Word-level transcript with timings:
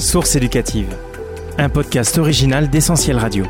Source 0.00 0.34
éducative, 0.34 0.96
un 1.58 1.68
podcast 1.68 2.16
original 2.16 2.70
d'Essentiel 2.70 3.18
Radio. 3.18 3.44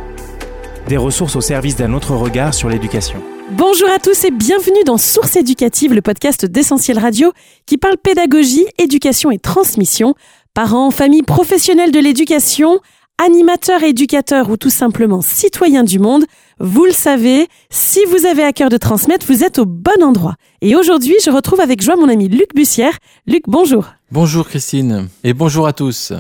Des 0.89 0.97
ressources 0.97 1.37
au 1.37 1.41
service 1.41 1.77
d'un 1.77 1.93
autre 1.93 2.17
regard 2.17 2.55
sur 2.55 2.69
l'éducation. 2.69 3.23
Bonjour 3.53 3.89
à 3.89 4.01
tous 4.01 4.25
et 4.25 4.33
bienvenue 4.33 4.83
dans 4.85 4.99
Source 4.99 5.37
éducative, 5.37 5.95
le 5.95 6.03
podcast 6.03 6.45
d'Essentiel 6.47 6.99
Radio 6.99 7.33
qui 7.67 7.79
parle 7.79 7.99
pédagogie, 7.99 8.67
éducation 8.79 9.31
et 9.31 9.39
transmission. 9.39 10.17
Parents, 10.53 10.91
familles, 10.91 11.23
professionnels 11.23 11.93
de 11.93 12.01
l'éducation, 12.01 12.81
animateurs, 13.25 13.85
éducateurs 13.85 14.51
ou 14.51 14.57
tout 14.57 14.71
simplement 14.71 15.21
citoyens 15.21 15.85
du 15.85 16.01
monde, 16.01 16.25
vous 16.59 16.85
le 16.85 16.93
savez, 16.93 17.47
si 17.71 18.01
vous 18.07 18.27
avez 18.27 18.43
à 18.43 18.53
cœur 18.53 18.71
de 18.71 18.77
transmettre, 18.77 19.25
vous 19.27 19.45
êtes 19.45 19.61
au 19.61 19.67
bon 19.67 20.03
endroit. 20.03 20.35
Et 20.63 20.75
aujourd'hui, 20.75 21.15
je 21.25 21.31
retrouve 21.31 21.61
avec 21.61 21.81
joie 21.81 21.95
mon 21.95 22.09
ami 22.09 22.29
Luc 22.29 22.57
Bussière. 22.57 22.99
Luc, 23.29 23.45
bonjour. 23.47 23.87
Bonjour 24.11 24.49
Christine 24.49 25.09
et 25.23 25.33
bonjour 25.33 25.69
à 25.69 25.73
tous. 25.73 26.13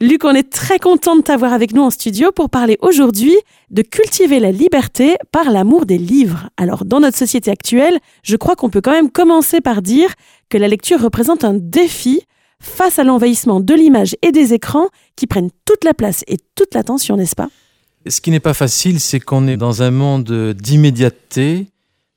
Luc, 0.00 0.24
on 0.24 0.30
est 0.30 0.48
très 0.48 0.78
content 0.78 1.16
de 1.16 1.22
t'avoir 1.22 1.52
avec 1.52 1.74
nous 1.74 1.82
en 1.82 1.90
studio 1.90 2.30
pour 2.30 2.50
parler 2.50 2.78
aujourd'hui 2.82 3.34
de 3.70 3.82
cultiver 3.82 4.38
la 4.38 4.52
liberté 4.52 5.16
par 5.32 5.50
l'amour 5.50 5.86
des 5.86 5.98
livres. 5.98 6.50
Alors, 6.56 6.84
dans 6.84 7.00
notre 7.00 7.16
société 7.16 7.50
actuelle, 7.50 7.98
je 8.22 8.36
crois 8.36 8.54
qu'on 8.54 8.70
peut 8.70 8.80
quand 8.80 8.92
même 8.92 9.10
commencer 9.10 9.60
par 9.60 9.82
dire 9.82 10.14
que 10.50 10.56
la 10.56 10.68
lecture 10.68 11.02
représente 11.02 11.42
un 11.42 11.54
défi 11.54 12.22
face 12.60 13.00
à 13.00 13.04
l'envahissement 13.04 13.58
de 13.58 13.74
l'image 13.74 14.14
et 14.22 14.30
des 14.30 14.54
écrans 14.54 14.86
qui 15.16 15.26
prennent 15.26 15.50
toute 15.64 15.82
la 15.82 15.94
place 15.94 16.22
et 16.28 16.36
toute 16.54 16.74
l'attention, 16.74 17.16
n'est-ce 17.16 17.34
pas? 17.34 17.48
Ce 18.06 18.20
qui 18.20 18.30
n'est 18.30 18.38
pas 18.38 18.54
facile, 18.54 19.00
c'est 19.00 19.18
qu'on 19.18 19.48
est 19.48 19.56
dans 19.56 19.82
un 19.82 19.90
monde 19.90 20.52
d'immédiateté, 20.52 21.66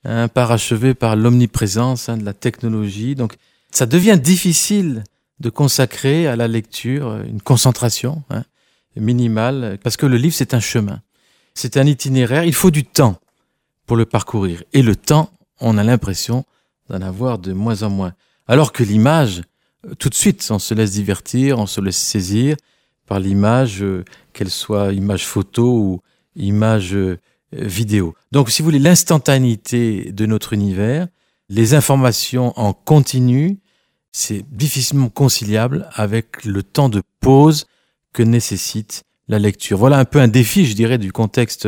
hein, 0.06 0.28
parachevé 0.28 0.94
par 0.94 1.16
l'omniprésence 1.16 2.10
hein, 2.10 2.18
de 2.18 2.26
la 2.26 2.34
technologie. 2.34 3.16
Donc, 3.16 3.34
ça 3.72 3.88
devient 3.88 4.20
difficile 4.22 5.04
de 5.42 5.50
consacrer 5.50 6.28
à 6.28 6.36
la 6.36 6.48
lecture 6.48 7.18
une 7.24 7.42
concentration 7.42 8.24
hein, 8.30 8.44
minimale, 8.96 9.78
parce 9.84 9.98
que 9.98 10.06
le 10.06 10.18
livre, 10.18 10.36
c'est 10.36 10.54
un 10.54 10.60
chemin. 10.60 11.02
C'est 11.54 11.78
un 11.78 11.86
itinéraire, 11.86 12.46
il 12.46 12.54
faut 12.54 12.72
du 12.72 12.86
temps 12.86 13.20
pour 13.86 13.98
le 13.98 14.06
parcourir. 14.06 14.64
Et 14.74 14.82
le 14.82 14.96
temps, 14.96 15.32
on 15.60 15.78
a 15.78 15.84
l'impression 15.84 16.46
d'en 16.90 17.02
avoir 17.02 17.40
de 17.40 17.54
moins 17.54 17.84
en 17.84 17.90
moins. 17.90 18.14
Alors 18.48 18.72
que 18.72 18.84
l'image, 18.84 19.42
euh, 19.86 19.96
tout 19.96 20.10
de 20.10 20.16
suite, 20.16 20.48
on 20.50 20.60
se 20.60 20.74
laisse 20.74 20.92
divertir, 20.92 21.60
on 21.60 21.66
se 21.66 21.82
laisse 21.82 21.98
saisir 21.98 22.56
par 23.08 23.20
l'image, 23.20 23.82
euh, 23.82 24.04
qu'elle 24.34 24.50
soit 24.50 24.94
image 24.94 25.26
photo 25.26 25.78
ou 25.78 26.02
image 26.36 26.94
euh, 26.94 27.20
vidéo. 27.52 28.16
Donc, 28.32 28.50
si 28.50 28.62
vous 28.62 28.68
voulez, 28.68 28.80
l'instantanéité 28.80 30.12
de 30.12 30.26
notre 30.26 30.54
univers, 30.54 31.08
les 31.50 31.74
informations 31.74 32.54
en 32.58 32.74
continu, 32.74 33.60
c'est 34.12 34.44
difficilement 34.52 35.10
conciliable 35.10 35.90
avec 35.94 36.44
le 36.46 36.64
temps 36.64 36.90
de 36.90 37.02
pause 37.20 37.66
que 38.14 38.24
nécessite 38.24 39.04
la 39.28 39.40
lecture. 39.40 39.78
Voilà 39.78 39.98
un 39.98 40.06
peu 40.06 40.20
un 40.20 40.28
défi, 40.28 40.66
je 40.66 40.76
dirais, 40.76 40.98
du 40.98 41.12
contexte 41.12 41.68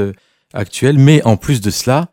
actuel. 0.53 0.97
Mais 0.97 1.23
en 1.23 1.37
plus 1.37 1.61
de 1.61 1.69
cela, 1.69 2.09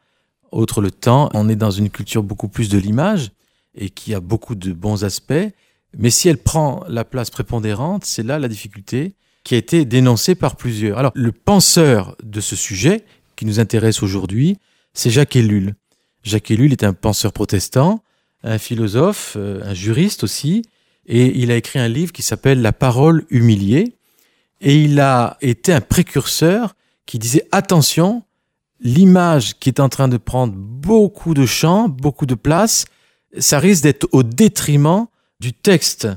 autre 0.52 0.80
le 0.80 0.90
temps, 0.90 1.30
on 1.34 1.48
est 1.48 1.56
dans 1.56 1.70
une 1.70 1.90
culture 1.90 2.22
beaucoup 2.22 2.48
plus 2.48 2.68
de 2.68 2.78
l'image 2.78 3.30
et 3.74 3.90
qui 3.90 4.14
a 4.14 4.20
beaucoup 4.20 4.54
de 4.54 4.72
bons 4.72 5.04
aspects. 5.04 5.48
Mais 5.96 6.10
si 6.10 6.28
elle 6.28 6.38
prend 6.38 6.84
la 6.88 7.04
place 7.04 7.30
prépondérante, 7.30 8.04
c'est 8.04 8.22
là 8.22 8.38
la 8.38 8.48
difficulté 8.48 9.14
qui 9.42 9.54
a 9.54 9.58
été 9.58 9.84
dénoncée 9.84 10.34
par 10.34 10.56
plusieurs. 10.56 10.98
Alors, 10.98 11.12
le 11.14 11.32
penseur 11.32 12.16
de 12.22 12.40
ce 12.40 12.56
sujet 12.56 13.04
qui 13.36 13.46
nous 13.46 13.58
intéresse 13.58 14.02
aujourd'hui, 14.02 14.58
c'est 14.92 15.10
Jacques 15.10 15.36
Ellul. 15.36 15.74
Jacques 16.22 16.50
Ellul 16.50 16.72
est 16.72 16.84
un 16.84 16.92
penseur 16.92 17.32
protestant 17.32 18.02
un 18.42 18.58
philosophe, 18.58 19.34
euh, 19.36 19.60
un 19.64 19.74
juriste 19.74 20.24
aussi, 20.24 20.62
et 21.06 21.38
il 21.38 21.50
a 21.50 21.56
écrit 21.56 21.78
un 21.78 21.88
livre 21.88 22.12
qui 22.12 22.22
s'appelle 22.22 22.62
La 22.62 22.72
parole 22.72 23.24
humiliée, 23.30 23.94
et 24.60 24.76
il 24.76 25.00
a 25.00 25.38
été 25.40 25.72
un 25.72 25.80
précurseur 25.80 26.74
qui 27.06 27.18
disait 27.18 27.46
attention, 27.52 28.22
l'image 28.80 29.58
qui 29.58 29.68
est 29.68 29.80
en 29.80 29.88
train 29.88 30.08
de 30.08 30.16
prendre 30.16 30.54
beaucoup 30.54 31.34
de 31.34 31.46
champ, 31.46 31.88
beaucoup 31.88 32.26
de 32.26 32.34
place, 32.34 32.86
ça 33.38 33.58
risque 33.58 33.82
d'être 33.82 34.08
au 34.12 34.22
détriment 34.22 35.06
du 35.40 35.52
texte 35.52 36.08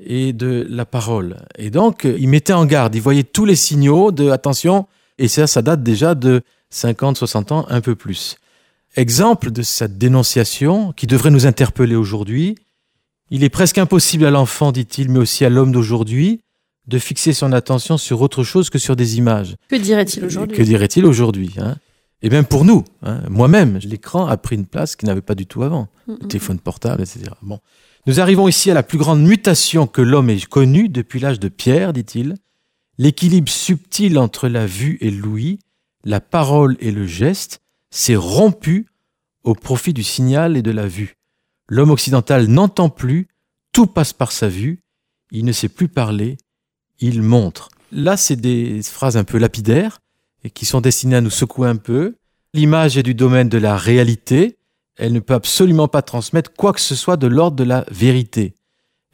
et 0.00 0.32
de 0.32 0.66
la 0.70 0.84
parole. 0.84 1.36
Et 1.56 1.70
donc, 1.70 2.04
il 2.04 2.28
mettait 2.28 2.52
en 2.52 2.66
garde, 2.66 2.94
il 2.94 3.02
voyait 3.02 3.24
tous 3.24 3.44
les 3.44 3.56
signaux 3.56 4.12
de 4.12 4.30
attention, 4.30 4.86
et 5.18 5.28
ça, 5.28 5.46
ça 5.46 5.62
date 5.62 5.82
déjà 5.82 6.14
de 6.14 6.42
50, 6.70 7.16
60 7.16 7.52
ans, 7.52 7.66
un 7.68 7.80
peu 7.80 7.94
plus. 7.94 8.36
Exemple 8.98 9.52
de 9.52 9.62
cette 9.62 9.96
dénonciation 9.96 10.92
qui 10.92 11.06
devrait 11.06 11.30
nous 11.30 11.46
interpeller 11.46 11.94
aujourd'hui, 11.94 12.56
il 13.30 13.44
est 13.44 13.48
presque 13.48 13.78
impossible 13.78 14.24
à 14.24 14.32
l'enfant, 14.32 14.72
dit-il, 14.72 15.08
mais 15.08 15.20
aussi 15.20 15.44
à 15.44 15.50
l'homme 15.50 15.70
d'aujourd'hui, 15.70 16.40
de 16.88 16.98
fixer 16.98 17.32
son 17.32 17.52
attention 17.52 17.96
sur 17.96 18.20
autre 18.22 18.42
chose 18.42 18.70
que 18.70 18.78
sur 18.80 18.96
des 18.96 19.16
images. 19.16 19.54
Que 19.68 19.76
dirait-il 19.76 20.24
aujourd'hui? 20.24 20.56
Que 20.56 20.64
dirait-il 20.64 21.06
aujourd'hui 21.06 21.54
hein? 21.58 21.76
Et 22.22 22.28
bien 22.28 22.42
pour 22.42 22.64
nous, 22.64 22.82
hein, 23.04 23.22
moi-même, 23.30 23.78
l'écran 23.84 24.26
a 24.26 24.36
pris 24.36 24.56
une 24.56 24.66
place 24.66 24.96
qu'il 24.96 25.06
n'avait 25.06 25.20
pas 25.20 25.36
du 25.36 25.46
tout 25.46 25.62
avant. 25.62 25.86
Le 26.08 26.26
téléphone 26.26 26.58
portable, 26.58 27.02
etc. 27.02 27.30
Bon. 27.42 27.60
Nous 28.08 28.18
arrivons 28.18 28.48
ici 28.48 28.68
à 28.68 28.74
la 28.74 28.82
plus 28.82 28.98
grande 28.98 29.22
mutation 29.22 29.86
que 29.86 30.02
l'homme 30.02 30.28
ait 30.28 30.40
connue 30.40 30.88
depuis 30.88 31.20
l'âge 31.20 31.38
de 31.38 31.46
Pierre, 31.46 31.92
dit-il. 31.92 32.34
L'équilibre 32.98 33.48
subtil 33.48 34.18
entre 34.18 34.48
la 34.48 34.66
vue 34.66 34.98
et 35.00 35.12
l'ouïe, 35.12 35.60
la 36.02 36.20
parole 36.20 36.76
et 36.80 36.90
le 36.90 37.06
geste, 37.06 37.60
s'est 37.90 38.16
rompu 38.16 38.86
au 39.44 39.54
profit 39.54 39.92
du 39.92 40.02
signal 40.02 40.56
et 40.56 40.62
de 40.62 40.70
la 40.70 40.86
vue. 40.86 41.16
L'homme 41.68 41.90
occidental 41.90 42.46
n'entend 42.46 42.88
plus, 42.88 43.28
tout 43.72 43.86
passe 43.86 44.12
par 44.12 44.32
sa 44.32 44.48
vue, 44.48 44.82
il 45.30 45.44
ne 45.44 45.52
sait 45.52 45.68
plus 45.68 45.88
parler, 45.88 46.38
il 47.00 47.22
montre. 47.22 47.68
Là, 47.92 48.16
c'est 48.16 48.36
des 48.36 48.82
phrases 48.82 49.16
un 49.16 49.24
peu 49.24 49.38
lapidaires 49.38 50.00
et 50.44 50.50
qui 50.50 50.64
sont 50.66 50.80
destinées 50.80 51.16
à 51.16 51.20
nous 51.20 51.30
secouer 51.30 51.68
un 51.68 51.76
peu. 51.76 52.16
L'image 52.54 52.96
est 52.96 53.02
du 53.02 53.14
domaine 53.14 53.48
de 53.48 53.58
la 53.58 53.76
réalité, 53.76 54.58
elle 54.96 55.12
ne 55.12 55.20
peut 55.20 55.34
absolument 55.34 55.88
pas 55.88 56.02
transmettre 56.02 56.52
quoi 56.52 56.72
que 56.72 56.80
ce 56.80 56.94
soit 56.94 57.16
de 57.16 57.26
l'ordre 57.26 57.56
de 57.56 57.64
la 57.64 57.84
vérité. 57.90 58.54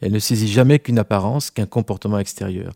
Elle 0.01 0.11
ne 0.11 0.19
saisit 0.19 0.47
jamais 0.47 0.79
qu'une 0.79 0.99
apparence, 0.99 1.51
qu'un 1.51 1.67
comportement 1.67 2.19
extérieur. 2.19 2.73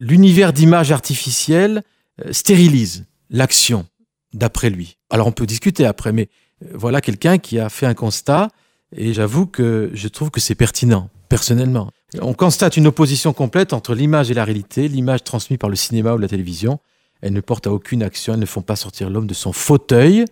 L'univers 0.00 0.52
d'images 0.52 0.92
artificielles 0.92 1.82
euh, 2.24 2.32
stérilise 2.32 3.06
l'action, 3.30 3.86
d'après 4.32 4.70
lui. 4.70 4.96
Alors 5.10 5.26
on 5.26 5.32
peut 5.32 5.46
discuter 5.46 5.84
après, 5.84 6.12
mais 6.12 6.28
euh, 6.64 6.68
voilà 6.74 7.00
quelqu'un 7.00 7.38
qui 7.38 7.58
a 7.58 7.68
fait 7.68 7.86
un 7.86 7.94
constat, 7.94 8.48
et 8.96 9.12
j'avoue 9.12 9.46
que 9.46 9.90
je 9.94 10.08
trouve 10.08 10.30
que 10.30 10.40
c'est 10.40 10.54
pertinent, 10.54 11.10
personnellement. 11.28 11.90
On 12.20 12.34
constate 12.34 12.76
une 12.76 12.88
opposition 12.88 13.32
complète 13.32 13.72
entre 13.72 13.94
l'image 13.94 14.30
et 14.30 14.34
la 14.34 14.44
réalité, 14.44 14.88
l'image 14.88 15.22
transmise 15.22 15.58
par 15.58 15.70
le 15.70 15.76
cinéma 15.76 16.14
ou 16.14 16.18
la 16.18 16.28
télévision. 16.28 16.80
Elle 17.20 17.32
ne 17.32 17.40
porte 17.40 17.66
à 17.66 17.72
aucune 17.72 18.02
action, 18.02 18.34
elles 18.34 18.40
ne 18.40 18.46
font 18.46 18.62
pas 18.62 18.76
sortir 18.76 19.10
l'homme 19.10 19.26
de 19.26 19.34
son 19.34 19.52
fauteuil. 19.52 20.24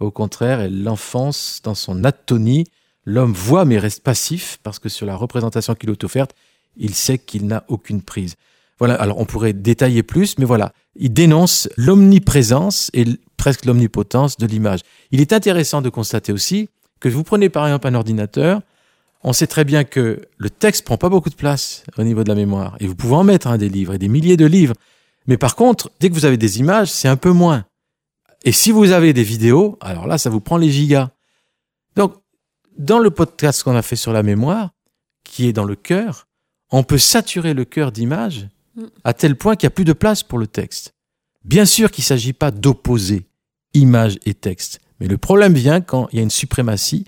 Au 0.00 0.10
contraire, 0.10 0.60
elle 0.60 0.82
l'enfonce 0.82 1.60
dans 1.62 1.74
son 1.74 2.04
atonie. 2.04 2.64
L'homme 3.04 3.32
voit 3.32 3.64
mais 3.64 3.78
reste 3.78 4.02
passif 4.02 4.58
parce 4.62 4.78
que 4.78 4.88
sur 4.88 5.06
la 5.06 5.16
représentation 5.16 5.74
qu'il 5.74 5.90
est 5.90 6.04
offerte, 6.04 6.34
il 6.76 6.94
sait 6.94 7.18
qu'il 7.18 7.46
n'a 7.46 7.64
aucune 7.68 8.00
prise. 8.00 8.36
Voilà, 8.82 8.94
alors 8.94 9.20
on 9.20 9.26
pourrait 9.26 9.52
détailler 9.52 10.02
plus, 10.02 10.38
mais 10.38 10.44
voilà, 10.44 10.72
il 10.96 11.12
dénonce 11.12 11.68
l'omniprésence 11.76 12.90
et 12.94 13.04
presque 13.36 13.64
l'omnipotence 13.64 14.38
de 14.38 14.46
l'image. 14.48 14.80
Il 15.12 15.20
est 15.20 15.32
intéressant 15.32 15.82
de 15.82 15.88
constater 15.88 16.32
aussi 16.32 16.68
que 16.98 17.08
vous 17.08 17.22
prenez 17.22 17.48
par 17.48 17.64
exemple 17.64 17.86
un 17.86 17.94
ordinateur, 17.94 18.60
on 19.22 19.32
sait 19.32 19.46
très 19.46 19.62
bien 19.62 19.84
que 19.84 20.22
le 20.36 20.50
texte 20.50 20.84
prend 20.84 20.96
pas 20.96 21.08
beaucoup 21.08 21.30
de 21.30 21.36
place 21.36 21.84
au 21.96 22.02
niveau 22.02 22.24
de 22.24 22.28
la 22.28 22.34
mémoire, 22.34 22.74
et 22.80 22.88
vous 22.88 22.96
pouvez 22.96 23.14
en 23.14 23.22
mettre 23.22 23.46
un 23.46 23.56
des 23.56 23.68
livres, 23.68 23.94
et 23.94 23.98
des 23.98 24.08
milliers 24.08 24.36
de 24.36 24.46
livres. 24.46 24.74
Mais 25.28 25.36
par 25.36 25.54
contre, 25.54 25.92
dès 26.00 26.08
que 26.08 26.14
vous 26.14 26.24
avez 26.24 26.36
des 26.36 26.58
images, 26.58 26.90
c'est 26.90 27.06
un 27.06 27.14
peu 27.14 27.30
moins. 27.30 27.64
Et 28.44 28.50
si 28.50 28.72
vous 28.72 28.90
avez 28.90 29.12
des 29.12 29.22
vidéos, 29.22 29.78
alors 29.80 30.08
là, 30.08 30.18
ça 30.18 30.28
vous 30.28 30.40
prend 30.40 30.56
les 30.56 30.70
gigas. 30.72 31.10
Donc, 31.94 32.14
dans 32.76 32.98
le 32.98 33.10
podcast 33.10 33.62
qu'on 33.62 33.76
a 33.76 33.82
fait 33.82 33.94
sur 33.94 34.12
la 34.12 34.24
mémoire, 34.24 34.70
qui 35.22 35.46
est 35.46 35.52
dans 35.52 35.66
le 35.66 35.76
cœur, 35.76 36.26
on 36.72 36.82
peut 36.82 36.98
saturer 36.98 37.54
le 37.54 37.64
cœur 37.64 37.92
d'images 37.92 38.48
à 39.04 39.12
tel 39.12 39.36
point 39.36 39.56
qu'il 39.56 39.66
n'y 39.66 39.72
a 39.72 39.74
plus 39.74 39.84
de 39.84 39.92
place 39.92 40.22
pour 40.22 40.38
le 40.38 40.46
texte. 40.46 40.94
Bien 41.44 41.64
sûr 41.64 41.90
qu'il 41.90 42.02
ne 42.02 42.06
s'agit 42.06 42.32
pas 42.32 42.50
d'opposer 42.50 43.26
image 43.74 44.18
et 44.26 44.34
texte, 44.34 44.80
mais 45.00 45.08
le 45.08 45.18
problème 45.18 45.54
vient 45.54 45.80
quand 45.80 46.08
il 46.12 46.16
y 46.16 46.18
a 46.20 46.22
une 46.22 46.30
suprématie 46.30 47.06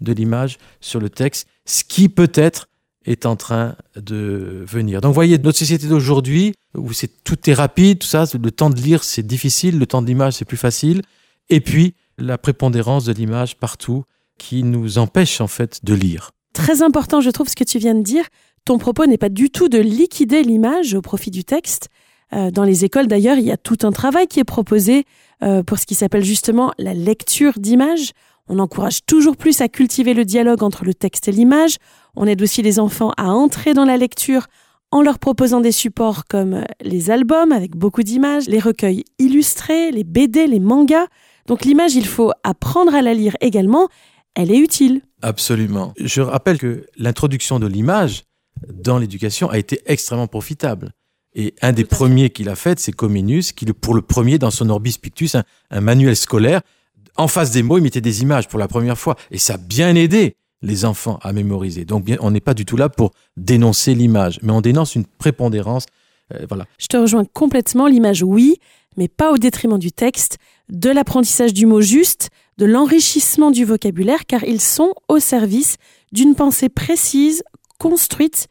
de 0.00 0.12
l'image 0.12 0.58
sur 0.80 1.00
le 1.00 1.10
texte, 1.10 1.46
ce 1.64 1.84
qui 1.84 2.08
peut-être 2.08 2.68
est 3.04 3.24
en 3.24 3.36
train 3.36 3.76
de 3.94 4.64
venir. 4.66 5.00
Donc 5.00 5.10
vous 5.10 5.14
voyez, 5.14 5.38
notre 5.38 5.58
société 5.58 5.86
d'aujourd'hui, 5.86 6.54
où 6.76 6.90
tout 7.24 7.50
est 7.50 7.54
rapide, 7.54 8.00
tout 8.00 8.06
ça, 8.06 8.24
le 8.34 8.50
temps 8.50 8.70
de 8.70 8.80
lire 8.80 9.04
c'est 9.04 9.26
difficile, 9.26 9.78
le 9.78 9.86
temps 9.86 10.02
de 10.02 10.06
l'image 10.06 10.34
c'est 10.34 10.44
plus 10.44 10.56
facile, 10.56 11.02
et 11.48 11.60
puis 11.60 11.94
la 12.18 12.38
prépondérance 12.38 13.04
de 13.04 13.12
l'image 13.12 13.56
partout 13.56 14.04
qui 14.38 14.62
nous 14.62 14.98
empêche 14.98 15.40
en 15.40 15.46
fait 15.46 15.84
de 15.84 15.94
lire. 15.94 16.32
Très 16.52 16.82
important, 16.82 17.20
je 17.20 17.30
trouve, 17.30 17.48
ce 17.48 17.56
que 17.56 17.64
tu 17.64 17.78
viens 17.78 17.94
de 17.94 18.02
dire. 18.02 18.24
Ton 18.66 18.78
propos 18.78 19.06
n'est 19.06 19.16
pas 19.16 19.28
du 19.28 19.48
tout 19.48 19.68
de 19.68 19.78
liquider 19.78 20.42
l'image 20.42 20.94
au 20.94 21.00
profit 21.00 21.30
du 21.30 21.44
texte. 21.44 21.88
Euh, 22.32 22.50
dans 22.50 22.64
les 22.64 22.84
écoles, 22.84 23.06
d'ailleurs, 23.06 23.38
il 23.38 23.44
y 23.44 23.52
a 23.52 23.56
tout 23.56 23.78
un 23.84 23.92
travail 23.92 24.26
qui 24.26 24.40
est 24.40 24.44
proposé 24.44 25.04
euh, 25.44 25.62
pour 25.62 25.78
ce 25.78 25.86
qui 25.86 25.94
s'appelle 25.94 26.24
justement 26.24 26.72
la 26.76 26.92
lecture 26.92 27.52
d'images. 27.58 28.10
On 28.48 28.58
encourage 28.58 29.06
toujours 29.06 29.36
plus 29.36 29.60
à 29.60 29.68
cultiver 29.68 30.14
le 30.14 30.24
dialogue 30.24 30.64
entre 30.64 30.84
le 30.84 30.94
texte 30.94 31.28
et 31.28 31.32
l'image. 31.32 31.76
On 32.16 32.26
aide 32.26 32.42
aussi 32.42 32.60
les 32.60 32.80
enfants 32.80 33.12
à 33.16 33.28
entrer 33.28 33.72
dans 33.72 33.84
la 33.84 33.96
lecture 33.96 34.48
en 34.90 35.00
leur 35.00 35.20
proposant 35.20 35.60
des 35.60 35.70
supports 35.70 36.24
comme 36.24 36.64
les 36.80 37.12
albums 37.12 37.52
avec 37.52 37.76
beaucoup 37.76 38.02
d'images, 38.02 38.48
les 38.48 38.58
recueils 38.58 39.04
illustrés, 39.20 39.92
les 39.92 40.02
BD, 40.02 40.48
les 40.48 40.60
mangas. 40.60 41.06
Donc 41.46 41.64
l'image, 41.64 41.94
il 41.94 42.06
faut 42.06 42.32
apprendre 42.42 42.96
à 42.96 43.02
la 43.02 43.14
lire 43.14 43.36
également, 43.40 43.86
elle 44.34 44.50
est 44.50 44.58
utile. 44.58 45.02
Absolument. 45.22 45.94
Je 46.00 46.20
rappelle 46.20 46.58
que 46.58 46.84
l'introduction 46.96 47.60
de 47.60 47.68
l'image 47.68 48.24
dans 48.72 48.98
l'éducation 48.98 49.50
a 49.50 49.58
été 49.58 49.80
extrêmement 49.86 50.26
profitable. 50.26 50.92
Et 51.34 51.54
un 51.60 51.72
des 51.72 51.84
premiers 51.84 52.30
qu'il 52.30 52.48
a 52.48 52.56
fait, 52.56 52.80
c'est 52.80 52.92
Comenius, 52.92 53.52
qui, 53.52 53.66
pour 53.66 53.94
le 53.94 54.00
premier, 54.00 54.38
dans 54.38 54.50
son 54.50 54.70
Orbis 54.70 54.96
Pictus, 55.00 55.36
un, 55.70 55.80
manuel 55.80 56.16
scolaire, 56.16 56.62
en 57.16 57.28
face 57.28 57.50
des 57.50 57.62
mots, 57.62 57.76
il 57.76 57.82
mettait 57.82 58.00
des 58.00 58.22
images 58.22 58.48
pour 58.48 58.58
la 58.58 58.68
première 58.68 58.98
fois. 58.98 59.16
Et 59.30 59.38
ça 59.38 59.54
a 59.54 59.58
bien 59.58 59.94
aidé 59.94 60.36
les 60.62 60.86
enfants 60.86 61.18
à 61.22 61.34
mémoriser. 61.34 61.84
Donc, 61.84 62.04
bien, 62.04 62.16
on 62.20 62.30
n'est 62.30 62.40
pas 62.40 62.54
du 62.54 62.64
tout 62.64 62.78
là 62.78 62.88
pour 62.88 63.12
dénoncer 63.36 63.94
l'image, 63.94 64.40
mais 64.42 64.52
on 64.52 64.62
dénonce 64.62 64.94
une 64.94 65.04
prépondérance. 65.04 65.84
Euh, 66.32 66.46
voilà. 66.48 66.64
Je 66.78 66.86
te 66.86 66.96
rejoins 66.96 67.26
complètement. 67.26 67.86
L'image, 67.86 68.22
oui, 68.22 68.56
mais 68.96 69.08
pas 69.08 69.30
au 69.30 69.36
détriment 69.36 69.78
du 69.78 69.92
texte, 69.92 70.38
de 70.70 70.88
l'apprentissage 70.88 71.52
du 71.52 71.66
mot 71.66 71.82
juste, 71.82 72.30
de 72.56 72.64
l'enrichissement 72.64 73.50
du 73.50 73.66
vocabulaire, 73.66 74.24
car 74.26 74.42
ils 74.44 74.60
sont 74.60 74.94
au 75.08 75.18
service 75.18 75.76
d'une 76.12 76.34
pensée 76.34 76.70
précise, 76.70 77.42
construite 77.78 78.48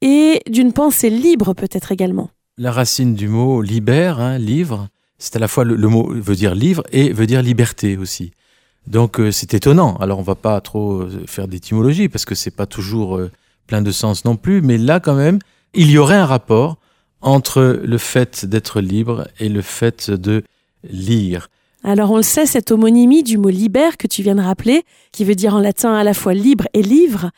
et 0.00 0.40
d'une 0.48 0.72
pensée 0.72 1.10
libre 1.10 1.54
peut-être 1.54 1.92
également. 1.92 2.30
La 2.58 2.72
racine 2.72 3.14
du 3.14 3.28
mot 3.28 3.62
libère, 3.62 4.20
hein, 4.20 4.38
livre, 4.38 4.88
c'est 5.18 5.36
à 5.36 5.38
la 5.38 5.48
fois 5.48 5.64
le, 5.64 5.76
mot 5.88 6.10
veut 6.12 6.34
dire 6.34 6.54
livre 6.54 6.82
et 6.92 7.12
veut 7.12 7.26
dire 7.26 7.42
liberté 7.42 7.96
aussi. 7.96 8.32
Donc 8.86 9.20
euh, 9.20 9.30
c'est 9.30 9.54
étonnant. 9.54 9.96
Alors 9.96 10.18
on 10.18 10.22
va 10.22 10.34
pas 10.34 10.60
trop 10.60 11.02
euh, 11.02 11.24
faire 11.26 11.48
d'étymologie 11.48 12.08
parce 12.08 12.24
que 12.24 12.34
c'est 12.34 12.50
pas 12.50 12.66
toujours 12.66 13.16
euh, 13.16 13.30
plein 13.66 13.82
de 13.82 13.90
sens 13.90 14.24
non 14.24 14.36
plus, 14.36 14.62
mais 14.62 14.78
là 14.78 15.00
quand 15.00 15.14
même, 15.14 15.38
il 15.74 15.90
y 15.90 15.98
aurait 15.98 16.16
un 16.16 16.26
rapport 16.26 16.78
entre 17.20 17.80
le 17.84 17.98
fait 17.98 18.46
d'être 18.46 18.80
libre 18.80 19.28
et 19.38 19.48
le 19.48 19.62
fait 19.62 20.10
de 20.10 20.42
lire. 20.90 21.48
Alors 21.84 22.10
on 22.10 22.16
le 22.16 22.22
sait, 22.22 22.46
cette 22.46 22.70
homonymie 22.70 23.22
du 23.22 23.38
mot 23.38 23.48
libère 23.48 23.96
que 23.96 24.06
tu 24.06 24.22
viens 24.22 24.34
de 24.34 24.42
rappeler, 24.42 24.84
qui 25.12 25.24
veut 25.24 25.34
dire 25.34 25.54
en 25.54 25.60
latin 25.60 25.94
à 25.94 26.04
la 26.04 26.14
fois 26.14 26.34
libre 26.34 26.66
et 26.74 26.82
livre, 26.82 27.30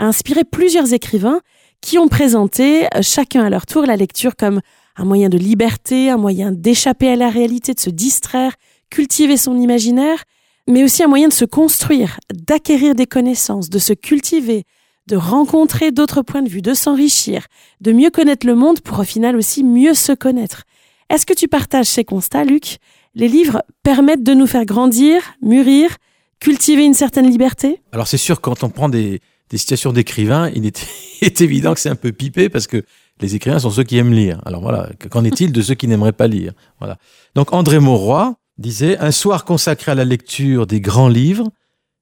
a 0.00 0.06
inspiré 0.06 0.44
plusieurs 0.44 0.94
écrivains 0.94 1.40
qui 1.82 1.98
ont 1.98 2.08
présenté 2.08 2.86
euh, 2.86 3.02
chacun 3.02 3.44
à 3.44 3.50
leur 3.50 3.66
tour 3.66 3.84
la 3.84 3.96
lecture 3.96 4.34
comme 4.34 4.60
un 4.96 5.04
moyen 5.04 5.28
de 5.28 5.36
liberté, 5.36 6.08
un 6.08 6.16
moyen 6.16 6.52
d'échapper 6.52 7.10
à 7.10 7.16
la 7.16 7.28
réalité, 7.28 7.74
de 7.74 7.80
se 7.80 7.90
distraire, 7.90 8.54
cultiver 8.88 9.36
son 9.36 9.58
imaginaire, 9.58 10.24
mais 10.66 10.84
aussi 10.84 11.02
un 11.02 11.08
moyen 11.08 11.28
de 11.28 11.34
se 11.34 11.44
construire, 11.44 12.18
d'acquérir 12.32 12.94
des 12.94 13.06
connaissances, 13.06 13.68
de 13.68 13.78
se 13.78 13.92
cultiver, 13.92 14.64
de 15.06 15.16
rencontrer 15.16 15.92
d'autres 15.92 16.22
points 16.22 16.42
de 16.42 16.48
vue, 16.48 16.62
de 16.62 16.74
s'enrichir, 16.74 17.46
de 17.80 17.92
mieux 17.92 18.10
connaître 18.10 18.46
le 18.46 18.54
monde 18.54 18.80
pour 18.80 18.98
au 19.00 19.04
final 19.04 19.36
aussi 19.36 19.64
mieux 19.64 19.94
se 19.94 20.12
connaître. 20.12 20.64
Est-ce 21.10 21.26
que 21.26 21.34
tu 21.34 21.46
partages 21.46 21.86
ces 21.86 22.04
constats, 22.04 22.44
Luc? 22.44 22.78
Les 23.14 23.28
livres 23.28 23.62
permettent 23.82 24.22
de 24.22 24.32
nous 24.32 24.46
faire 24.46 24.64
grandir, 24.64 25.34
mûrir, 25.42 25.96
cultiver 26.40 26.84
une 26.84 26.94
certaine 26.94 27.28
liberté? 27.28 27.82
Alors 27.92 28.06
c'est 28.06 28.16
sûr, 28.16 28.40
quand 28.40 28.62
on 28.62 28.70
prend 28.70 28.88
des, 28.88 29.20
des 29.50 29.58
situations 29.58 29.92
d'écrivains, 29.92 30.50
il 30.54 30.66
est, 30.66 31.40
évident 31.40 31.74
que 31.74 31.80
c'est 31.80 31.90
un 31.90 31.96
peu 31.96 32.12
pipé 32.12 32.48
parce 32.48 32.66
que 32.66 32.84
les 33.20 33.34
écrivains 33.34 33.58
sont 33.58 33.70
ceux 33.70 33.84
qui 33.84 33.98
aiment 33.98 34.14
lire. 34.14 34.40
Alors 34.46 34.62
voilà, 34.62 34.88
qu'en 35.10 35.24
est-il 35.24 35.52
de 35.52 35.60
ceux 35.60 35.74
qui 35.74 35.86
n'aimeraient 35.88 36.12
pas 36.12 36.26
lire? 36.26 36.52
Voilà. 36.78 36.96
Donc 37.34 37.52
André 37.52 37.78
Mauroy 37.78 38.34
disait 38.56 38.98
un 38.98 39.10
soir 39.10 39.44
consacré 39.44 39.92
à 39.92 39.94
la 39.94 40.04
lecture 40.04 40.66
des 40.66 40.80
grands 40.80 41.08
livres 41.08 41.50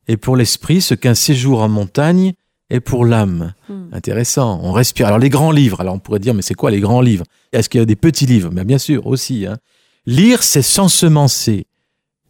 est 0.07 0.17
pour 0.17 0.37
l'esprit 0.37 0.81
ce 0.81 0.95
qu'un 0.95 1.15
séjour 1.15 1.61
en 1.61 1.69
montagne 1.69 2.35
est 2.71 2.81
pour 2.81 3.05
l'âme. 3.05 3.55
Hmm. 3.69 3.89
Intéressant. 3.93 4.61
On 4.63 4.73
respire. 4.73 5.07
Alors 5.07 5.19
les 5.19 5.29
grands 5.29 5.51
livres. 5.51 5.81
Alors 5.81 5.95
on 5.95 5.99
pourrait 5.99 6.19
dire 6.19 6.35
mais 6.35 6.43
c'est 6.43 6.55
quoi 6.55 6.71
les 6.71 6.81
grands 6.81 7.01
livres? 7.01 7.25
Est-ce 7.53 7.69
qu'il 7.69 7.81
y 7.81 7.83
a 7.83 7.87
des 7.87 7.97
petits 7.97 8.27
livres? 8.27 8.51
Mais 8.53 8.65
bien 8.65 8.79
sûr 8.79 9.07
aussi. 9.07 9.47
Hein. 9.47 9.59
Lire 10.07 10.43
c'est 10.43 10.63
s'ensemencer, 10.63 11.67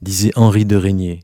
disait 0.02 0.32
Henri 0.36 0.64
de 0.64 0.76
Régnier. 0.76 1.22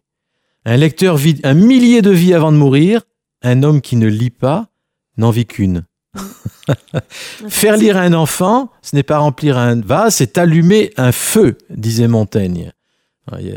Un 0.64 0.76
lecteur 0.76 1.16
vit 1.16 1.40
un 1.44 1.54
millier 1.54 2.02
de 2.02 2.10
vies 2.10 2.34
avant 2.34 2.52
de 2.52 2.56
mourir 2.56 3.02
un 3.44 3.62
homme 3.62 3.80
qui 3.80 3.94
ne 3.94 4.08
lit 4.08 4.30
pas 4.30 4.68
n'en 5.16 5.30
vit 5.30 5.46
qu'une. 5.46 5.84
Faire 7.48 7.76
lire 7.76 7.96
un 7.96 8.12
enfant, 8.12 8.70
ce 8.82 8.96
n'est 8.96 9.02
pas 9.02 9.18
remplir 9.18 9.58
un 9.58 9.80
vase, 9.80 10.16
c'est 10.16 10.38
allumer 10.38 10.92
un 10.96 11.12
feu, 11.12 11.58
disait 11.70 12.08
Montaigne. 12.08 12.72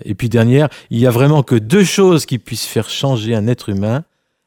Et 0.06 0.16
puis 0.16 0.30
dernière, 0.30 0.69
il 0.89 1.00
y 1.00 1.07
a 1.07 1.12
vraiment 1.12 1.44
que 1.44 1.56
deux 1.56 1.84
choses 1.84 2.25
qui 2.25 2.39
puissent 2.39 2.66
faire 2.66 2.89
changer 2.89 3.36
un 3.36 3.48
être 3.48 3.69
humain, 3.69 4.06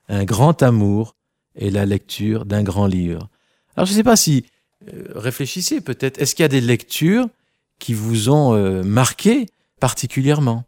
un 0.09 0.25
grand 0.25 0.63
amour 0.63 1.15
et 1.57 1.71
la 1.71 1.85
lecture 1.85 2.47
d'un 2.47 2.63
grand 2.63 2.87
livre. 2.87 3.29
Alors 3.77 3.87
je 3.87 3.93
ne 3.93 3.97
sais 3.97 4.03
pas 4.03 4.17
si, 4.17 4.47
euh, 4.89 5.05
réfléchissez 5.15 5.81
peut-être, 5.81 6.21
est-ce 6.21 6.35
qu'il 6.35 6.43
y 6.43 6.45
a 6.45 6.49
des 6.49 6.63
lectures 6.63 7.29
qui 7.79 7.93
vous 7.93 8.31
ont 8.31 8.55
euh, 8.55 8.83
marqué 8.83 9.47
particulièrement? 9.79 10.65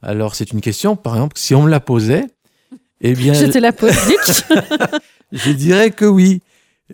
Alors 0.00 0.36
c'est 0.36 0.52
une 0.52 0.60
question, 0.60 0.94
par 0.94 1.14
exemple, 1.14 1.36
si 1.36 1.54
on 1.54 1.62
me 1.62 1.70
la 1.70 1.80
posait, 1.80 2.26
eh 3.00 3.14
bien, 3.14 3.32
te 3.32 3.58
la 3.58 3.72
pose, 3.72 3.92
Je 5.32 5.50
dirais 5.50 5.90
que 5.90 6.04
oui. 6.04 6.42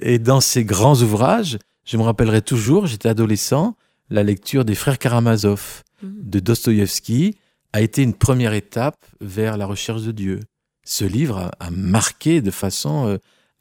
Et 0.01 0.19
dans 0.19 0.41
ces 0.41 0.65
grands 0.65 1.01
ouvrages, 1.01 1.59
je 1.85 1.97
me 1.97 2.03
rappellerai 2.03 2.43
toujours, 2.43 2.87
j'étais 2.87 3.09
adolescent, 3.09 3.77
la 4.11 4.23
lecture 4.23 4.65
des 4.65 4.75
Frères 4.75 4.99
Karamazov 4.99 5.83
mm. 6.03 6.09
de 6.09 6.41
Dostoïevski 6.41 7.37
a 7.73 7.81
été 7.81 8.03
une 8.03 8.15
première 8.15 8.53
étape 8.53 9.05
vers 9.21 9.57
la 9.57 9.67
recherche 9.67 10.03
de 10.03 10.13
Dieu. 10.13 10.41
Ce 10.85 11.05
livre 11.05 11.51
a, 11.59 11.71
marqué 11.71 12.41
de 12.41 12.51
façon 12.51 13.09
euh, 13.09 13.19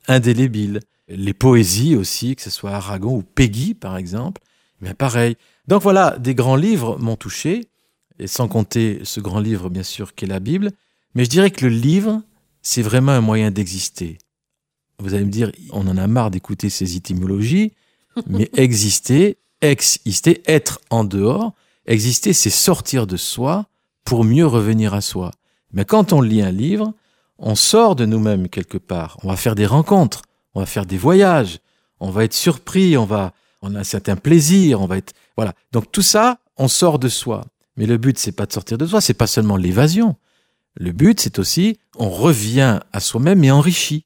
indélébile. 0.08 0.82
Les 1.08 1.34
poésies 1.34 1.96
aussi, 1.96 2.36
que 2.36 2.42
ce 2.42 2.50
soit 2.50 2.72
Aragon 2.72 3.16
ou 3.18 3.24
Peggy 3.24 3.74
par 3.74 3.98
exemple, 3.98 4.42
mais 4.82 4.94
pareil. 4.94 5.36
Donc 5.68 5.82
voilà, 5.82 6.18
des 6.20 6.36
grands 6.36 6.56
livres 6.56 6.98
m'ont 7.00 7.16
touché, 7.16 7.70
et 8.20 8.28
sans 8.28 8.48
compter 8.48 9.00
ce 9.04 9.20
grand 9.20 9.40
livre 9.40 9.70
bien 9.70 9.84
sûr 9.84 10.14
qu'est 10.14 10.28
la 10.28 10.40
Bible. 10.40 10.72
Mais 11.16 11.26
je 11.26 11.30
dirais 11.30 11.52
que 11.52 11.66
le 11.66 11.72
livre, 11.72 12.22
c'est 12.64 12.82
vraiment 12.82 13.12
un 13.12 13.22
moyen 13.22 13.52
d'exister. 13.52 14.18
Vous 14.98 15.14
allez 15.14 15.26
me 15.26 15.32
dire, 15.32 15.52
on 15.72 15.88
en 15.88 15.98
a 15.98 16.08
marre 16.08 16.32
d'écouter 16.32 16.70
ces 16.70 16.96
étymologies, 16.96 17.74
mais 18.28 18.50
exister, 18.56 19.38
exister, 19.62 20.42
être 20.48 20.80
en 20.90 21.04
dehors, 21.04 21.54
exister, 21.86 22.34
c'est 22.34 22.50
sortir 22.50 23.06
de 23.06 23.18
soi 23.18 23.68
pour 24.06 24.24
mieux 24.24 24.48
revenir 24.48 24.94
à 24.94 25.02
soi. 25.02 25.32
Mais 25.72 25.86
quand 25.86 26.14
on 26.14 26.22
lit 26.22 26.42
un 26.42 26.52
livre, 26.52 26.94
on 27.38 27.56
sort 27.56 27.96
de 27.96 28.06
nous-mêmes 28.06 28.48
quelque 28.48 28.78
part. 28.78 29.18
On 29.24 29.30
va 29.30 29.36
faire 29.36 29.56
des 29.56 29.66
rencontres, 29.66 30.22
on 30.54 30.60
va 30.62 30.66
faire 30.66 30.86
des 30.86 30.98
voyages, 30.98 31.60
on 32.00 32.10
va 32.10 32.24
être 32.24 32.34
surpris, 32.34 32.98
on 32.98 33.06
va, 33.06 33.34
on 33.62 33.76
a 33.76 33.80
un 33.80 33.84
certain 33.84 34.16
plaisir, 34.16 34.82
on 34.82 34.86
va 34.86 34.98
être, 34.98 35.14
voilà. 35.36 35.54
Donc 35.72 35.92
tout 35.92 36.02
ça, 36.02 36.40
on 36.58 36.68
sort 36.68 37.00
de 37.00 37.10
soi. 37.10 37.44
Mais 37.76 37.88
le 37.88 37.98
but, 37.98 38.18
c'est 38.20 38.32
pas 38.32 38.46
de 38.46 38.54
sortir 38.54 38.78
de 38.78 38.86
soi, 38.86 39.02
c'est 39.02 39.14
pas 39.14 39.28
seulement 39.28 39.58
l'évasion. 39.58 40.16
Le 40.76 40.92
but, 40.92 41.20
c'est 41.20 41.40
aussi, 41.40 41.80
on 41.98 42.10
revient 42.10 42.80
à 42.92 43.00
soi-même 43.00 43.44
et 43.44 43.52
enrichi. 43.52 44.06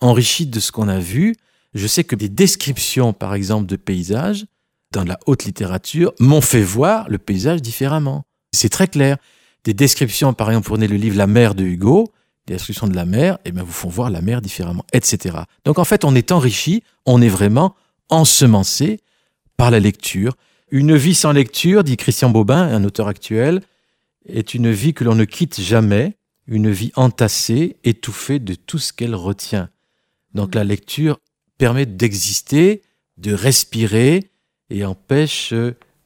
Enrichi 0.00 0.46
de 0.46 0.60
ce 0.60 0.72
qu'on 0.72 0.88
a 0.88 0.98
vu. 0.98 1.34
Je 1.74 1.86
sais 1.86 2.04
que 2.04 2.16
des 2.16 2.28
descriptions, 2.28 3.12
par 3.12 3.34
exemple, 3.34 3.66
de 3.66 3.76
paysages, 3.76 4.46
dans 4.92 5.04
la 5.04 5.18
haute 5.26 5.44
littérature, 5.44 6.12
m'ont 6.20 6.40
fait 6.40 6.62
voir 6.62 7.08
le 7.08 7.18
paysage 7.18 7.60
différemment. 7.60 8.24
C'est 8.52 8.68
très 8.68 8.88
clair. 8.88 9.16
Des 9.64 9.74
descriptions, 9.74 10.32
par 10.32 10.48
exemple, 10.50 10.68
prenez 10.68 10.88
le 10.88 10.96
livre 10.96 11.16
La 11.16 11.26
mer 11.26 11.54
de 11.54 11.64
Hugo, 11.64 12.12
des 12.46 12.54
descriptions 12.54 12.86
de 12.86 12.94
la 12.94 13.04
mer, 13.04 13.38
eh 13.44 13.50
bien, 13.50 13.64
vous 13.64 13.72
font 13.72 13.88
voir 13.88 14.10
la 14.10 14.22
mer 14.22 14.40
différemment, 14.40 14.84
etc. 14.92 15.38
Donc, 15.64 15.78
en 15.78 15.84
fait, 15.84 16.04
on 16.04 16.14
est 16.14 16.30
enrichi, 16.30 16.84
on 17.04 17.20
est 17.20 17.28
vraiment 17.28 17.74
ensemencé 18.08 19.00
par 19.56 19.70
la 19.70 19.80
lecture. 19.80 20.36
Une 20.70 20.96
vie 20.96 21.14
sans 21.14 21.32
lecture, 21.32 21.82
dit 21.82 21.96
Christian 21.96 22.30
Bobin, 22.30 22.62
un 22.62 22.84
auteur 22.84 23.08
actuel, 23.08 23.60
est 24.28 24.54
une 24.54 24.70
vie 24.70 24.94
que 24.94 25.04
l'on 25.04 25.14
ne 25.14 25.24
quitte 25.24 25.60
jamais, 25.60 26.16
une 26.46 26.70
vie 26.70 26.92
entassée, 26.96 27.76
étouffée 27.84 28.38
de 28.38 28.54
tout 28.54 28.78
ce 28.78 28.92
qu'elle 28.92 29.14
retient. 29.14 29.68
Donc 30.34 30.54
la 30.54 30.64
lecture 30.64 31.18
permet 31.58 31.86
d'exister, 31.86 32.82
de 33.16 33.32
respirer 33.32 34.30
et 34.70 34.84
empêche 34.84 35.54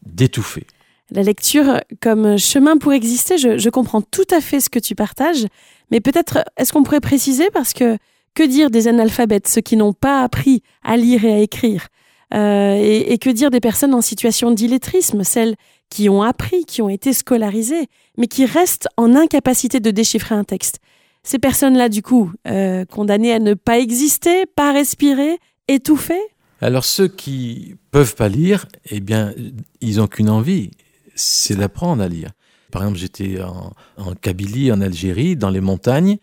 d'étouffer. 0.06 0.66
La 1.10 1.22
lecture 1.22 1.80
comme 2.00 2.38
chemin 2.38 2.76
pour 2.76 2.92
exister, 2.92 3.36
je, 3.36 3.68
comprends 3.68 4.00
tout 4.00 4.26
à 4.30 4.40
fait 4.40 4.60
ce 4.60 4.70
que 4.70 4.78
tu 4.78 4.94
partages, 4.94 5.46
mais 5.90 6.00
peut-être 6.00 6.44
est-ce 6.56 6.72
qu'on 6.72 6.84
pourrait 6.84 7.00
préciser 7.00 7.50
parce 7.50 7.72
que 7.72 7.98
que 8.32 8.44
dire 8.44 8.70
des 8.70 8.86
analphabètes, 8.86 9.48
ceux 9.48 9.60
qui 9.60 9.76
n'ont 9.76 9.92
pas 9.92 10.22
appris 10.22 10.62
à 10.84 10.96
lire 10.96 11.24
et 11.24 11.32
à 11.32 11.38
écrire? 11.38 11.88
Euh, 12.32 12.76
et, 12.76 13.12
et, 13.12 13.18
que 13.18 13.28
dire 13.28 13.50
des 13.50 13.58
personnes 13.58 13.92
en 13.92 14.00
situation 14.00 14.52
d'illettrisme, 14.52 15.24
celles 15.24 15.56
qui 15.90 16.09
ont 16.09 16.23
appris, 16.23 16.64
qui 16.64 16.80
ont 16.80 16.88
été 16.88 17.12
scolarisés, 17.12 17.88
mais 18.16 18.28
qui 18.28 18.47
restent 18.47 18.88
en 18.97 19.14
incapacité 19.14 19.80
de 19.80 19.90
déchiffrer 19.90 20.35
un 20.35 20.44
texte. 20.44 20.78
Ces 21.23 21.38
personnes-là, 21.38 21.88
du 21.88 22.02
coup, 22.02 22.32
euh, 22.49 22.85
condamnées 22.87 23.32
à 23.32 23.38
ne 23.38 23.54
pas 23.54 23.78
exister, 23.78 24.47
pas 24.47 24.73
respirer, 24.73 25.38
étouffer? 25.68 26.20
Alors 26.62 26.85
ceux 26.85 27.09
qui 27.09 27.76
peuvent 27.90 28.14
pas 28.14 28.28
lire, 28.28 28.66
eh 28.90 29.00
bien, 29.00 29.35
ils 29.80 29.97
n'ont 29.97 30.06
qu'une 30.06 30.30
envie, 30.30 30.70
c'est 31.14 31.56
d'apprendre 31.56 32.02
à 32.02 32.09
lire. 32.09 32.30
Par 32.70 32.82
exemple, 32.82 32.99
j'étais 32.99 33.42
en, 33.42 33.73
en 33.97 34.14
Kabylie, 34.14 34.70
en 34.73 34.80
Algérie, 34.80 35.37
dans 35.37 35.50
les 35.50 35.61
montagnes, 35.61 36.18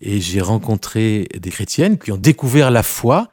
et 0.00 0.20
j'ai 0.20 0.40
rencontré 0.40 1.26
des 1.38 1.50
chrétiennes 1.50 1.98
qui 1.98 2.12
ont 2.12 2.16
découvert 2.16 2.70
la 2.70 2.82
foi 2.82 3.28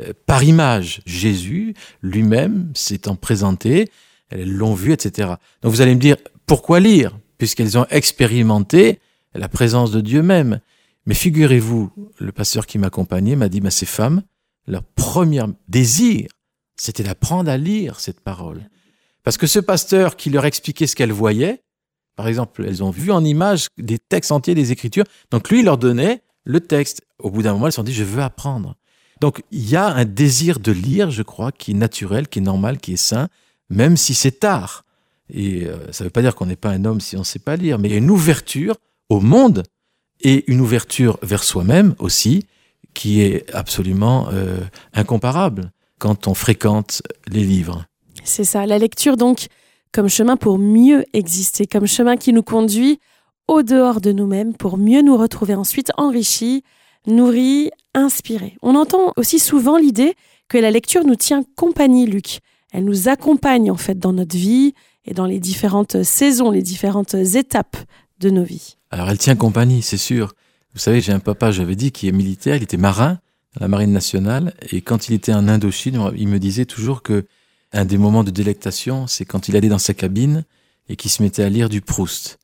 euh, 0.00 0.12
par 0.26 0.42
image. 0.42 1.02
Jésus 1.06 1.74
lui-même 2.02 2.72
s'étant 2.74 3.14
présenté, 3.14 3.88
elles 4.30 4.50
l'ont 4.50 4.74
vu, 4.74 4.92
etc. 4.92 5.34
Donc 5.62 5.72
vous 5.72 5.80
allez 5.80 5.94
me 5.94 6.00
dire, 6.00 6.16
pourquoi 6.46 6.80
lire? 6.80 7.18
Puisqu'elles 7.38 7.78
ont 7.78 7.86
expérimenté 7.90 9.00
la 9.34 9.48
présence 9.48 9.90
de 9.90 10.00
Dieu 10.00 10.22
même. 10.22 10.60
Mais 11.06 11.14
figurez-vous, 11.14 11.90
le 12.18 12.32
pasteur 12.32 12.66
qui 12.66 12.78
m'accompagnait 12.78 13.36
m'a 13.36 13.48
dit, 13.48 13.60
bah, 13.60 13.70
ces 13.70 13.86
femmes, 13.86 14.22
leur 14.66 14.82
premier 14.82 15.42
désir, 15.68 16.28
c'était 16.76 17.02
d'apprendre 17.02 17.50
à 17.50 17.56
lire 17.56 18.00
cette 18.00 18.20
parole. 18.20 18.68
Parce 19.22 19.36
que 19.36 19.46
ce 19.46 19.58
pasteur 19.58 20.16
qui 20.16 20.30
leur 20.30 20.44
expliquait 20.46 20.86
ce 20.86 20.96
qu'elles 20.96 21.12
voyaient, 21.12 21.62
par 22.16 22.28
exemple, 22.28 22.64
elles 22.66 22.82
ont 22.82 22.90
vu 22.90 23.10
en 23.10 23.24
image 23.24 23.68
des 23.78 23.98
textes 23.98 24.32
entiers 24.32 24.54
des 24.54 24.72
Écritures, 24.72 25.04
donc 25.30 25.50
lui, 25.50 25.60
il 25.60 25.64
leur 25.64 25.78
donnait 25.78 26.22
le 26.44 26.60
texte. 26.60 27.02
Au 27.18 27.30
bout 27.30 27.42
d'un 27.42 27.52
moment, 27.52 27.66
elles 27.66 27.72
se 27.72 27.76
sont 27.76 27.82
dit, 27.82 27.94
je 27.94 28.04
veux 28.04 28.22
apprendre. 28.22 28.76
Donc, 29.20 29.42
il 29.50 29.68
y 29.68 29.76
a 29.76 29.86
un 29.86 30.04
désir 30.04 30.58
de 30.58 30.72
lire, 30.72 31.10
je 31.10 31.22
crois, 31.22 31.52
qui 31.52 31.72
est 31.72 31.74
naturel, 31.74 32.28
qui 32.28 32.38
est 32.38 32.42
normal, 32.42 32.78
qui 32.78 32.94
est 32.94 32.96
sain, 32.96 33.28
même 33.70 33.96
si 33.96 34.14
c'est 34.14 34.40
tard. 34.40 34.84
Et 35.32 35.64
euh, 35.66 35.92
ça 35.92 36.04
ne 36.04 36.08
veut 36.08 36.12
pas 36.12 36.22
dire 36.22 36.34
qu'on 36.34 36.46
n'est 36.46 36.56
pas 36.56 36.70
un 36.70 36.84
homme 36.84 37.00
si 37.00 37.16
on 37.16 37.20
ne 37.20 37.24
sait 37.24 37.38
pas 37.38 37.56
lire, 37.56 37.78
mais 37.78 37.88
il 37.88 37.92
y 37.92 37.94
a 37.94 37.98
une 37.98 38.10
ouverture 38.10 38.74
au 39.08 39.20
monde 39.20 39.62
et 40.20 40.44
une 40.50 40.60
ouverture 40.60 41.18
vers 41.22 41.42
soi-même 41.42 41.94
aussi, 41.98 42.44
qui 42.92 43.22
est 43.22 43.48
absolument 43.54 44.28
euh, 44.32 44.58
incomparable 44.92 45.70
quand 45.98 46.26
on 46.26 46.34
fréquente 46.34 47.02
les 47.28 47.44
livres. 47.44 47.86
C'est 48.24 48.44
ça, 48.44 48.66
la 48.66 48.78
lecture 48.78 49.16
donc 49.16 49.46
comme 49.92 50.08
chemin 50.08 50.36
pour 50.36 50.58
mieux 50.58 51.04
exister, 51.12 51.66
comme 51.66 51.86
chemin 51.86 52.16
qui 52.16 52.32
nous 52.32 52.42
conduit 52.42 53.00
au 53.48 53.62
dehors 53.62 54.00
de 54.00 54.12
nous-mêmes 54.12 54.54
pour 54.54 54.78
mieux 54.78 55.02
nous 55.02 55.16
retrouver 55.16 55.54
ensuite 55.54 55.90
enrichis, 55.96 56.62
nourris, 57.06 57.70
inspirés. 57.94 58.56
On 58.62 58.76
entend 58.76 59.12
aussi 59.16 59.38
souvent 59.38 59.76
l'idée 59.76 60.14
que 60.48 60.58
la 60.58 60.70
lecture 60.70 61.04
nous 61.04 61.16
tient 61.16 61.42
compagnie, 61.56 62.06
Luc. 62.06 62.40
Elle 62.72 62.84
nous 62.84 63.08
accompagne 63.08 63.70
en 63.70 63.76
fait 63.76 63.98
dans 63.98 64.12
notre 64.12 64.36
vie 64.36 64.74
et 65.04 65.14
dans 65.14 65.26
les 65.26 65.40
différentes 65.40 66.02
saisons, 66.02 66.50
les 66.50 66.62
différentes 66.62 67.14
étapes 67.14 67.76
de 68.20 68.30
nos 68.30 68.44
vies. 68.44 68.76
Alors 68.90 69.10
elle 69.10 69.18
tient 69.18 69.36
compagnie, 69.36 69.82
c'est 69.82 69.96
sûr. 69.96 70.34
Vous 70.74 70.80
savez, 70.80 71.00
j'ai 71.00 71.12
un 71.12 71.20
papa, 71.20 71.50
j'avais 71.50 71.74
dit, 71.74 71.90
qui 71.90 72.06
est 72.08 72.12
militaire, 72.12 72.56
il 72.56 72.62
était 72.62 72.76
marin 72.76 73.18
à 73.56 73.60
la 73.60 73.68
marine 73.68 73.92
nationale, 73.92 74.54
et 74.70 74.80
quand 74.80 75.08
il 75.08 75.14
était 75.14 75.32
en 75.32 75.48
Indochine, 75.48 76.12
il 76.16 76.28
me 76.28 76.38
disait 76.38 76.66
toujours 76.66 77.02
que 77.02 77.24
un 77.72 77.84
des 77.84 77.98
moments 77.98 78.24
de 78.24 78.30
délectation, 78.30 79.06
c'est 79.06 79.24
quand 79.24 79.48
il 79.48 79.56
allait 79.56 79.68
dans 79.68 79.78
sa 79.78 79.94
cabine 79.94 80.44
et 80.88 80.96
qu'il 80.96 81.10
se 81.10 81.22
mettait 81.22 81.42
à 81.42 81.48
lire 81.48 81.68
du 81.68 81.80
Proust. 81.80 82.38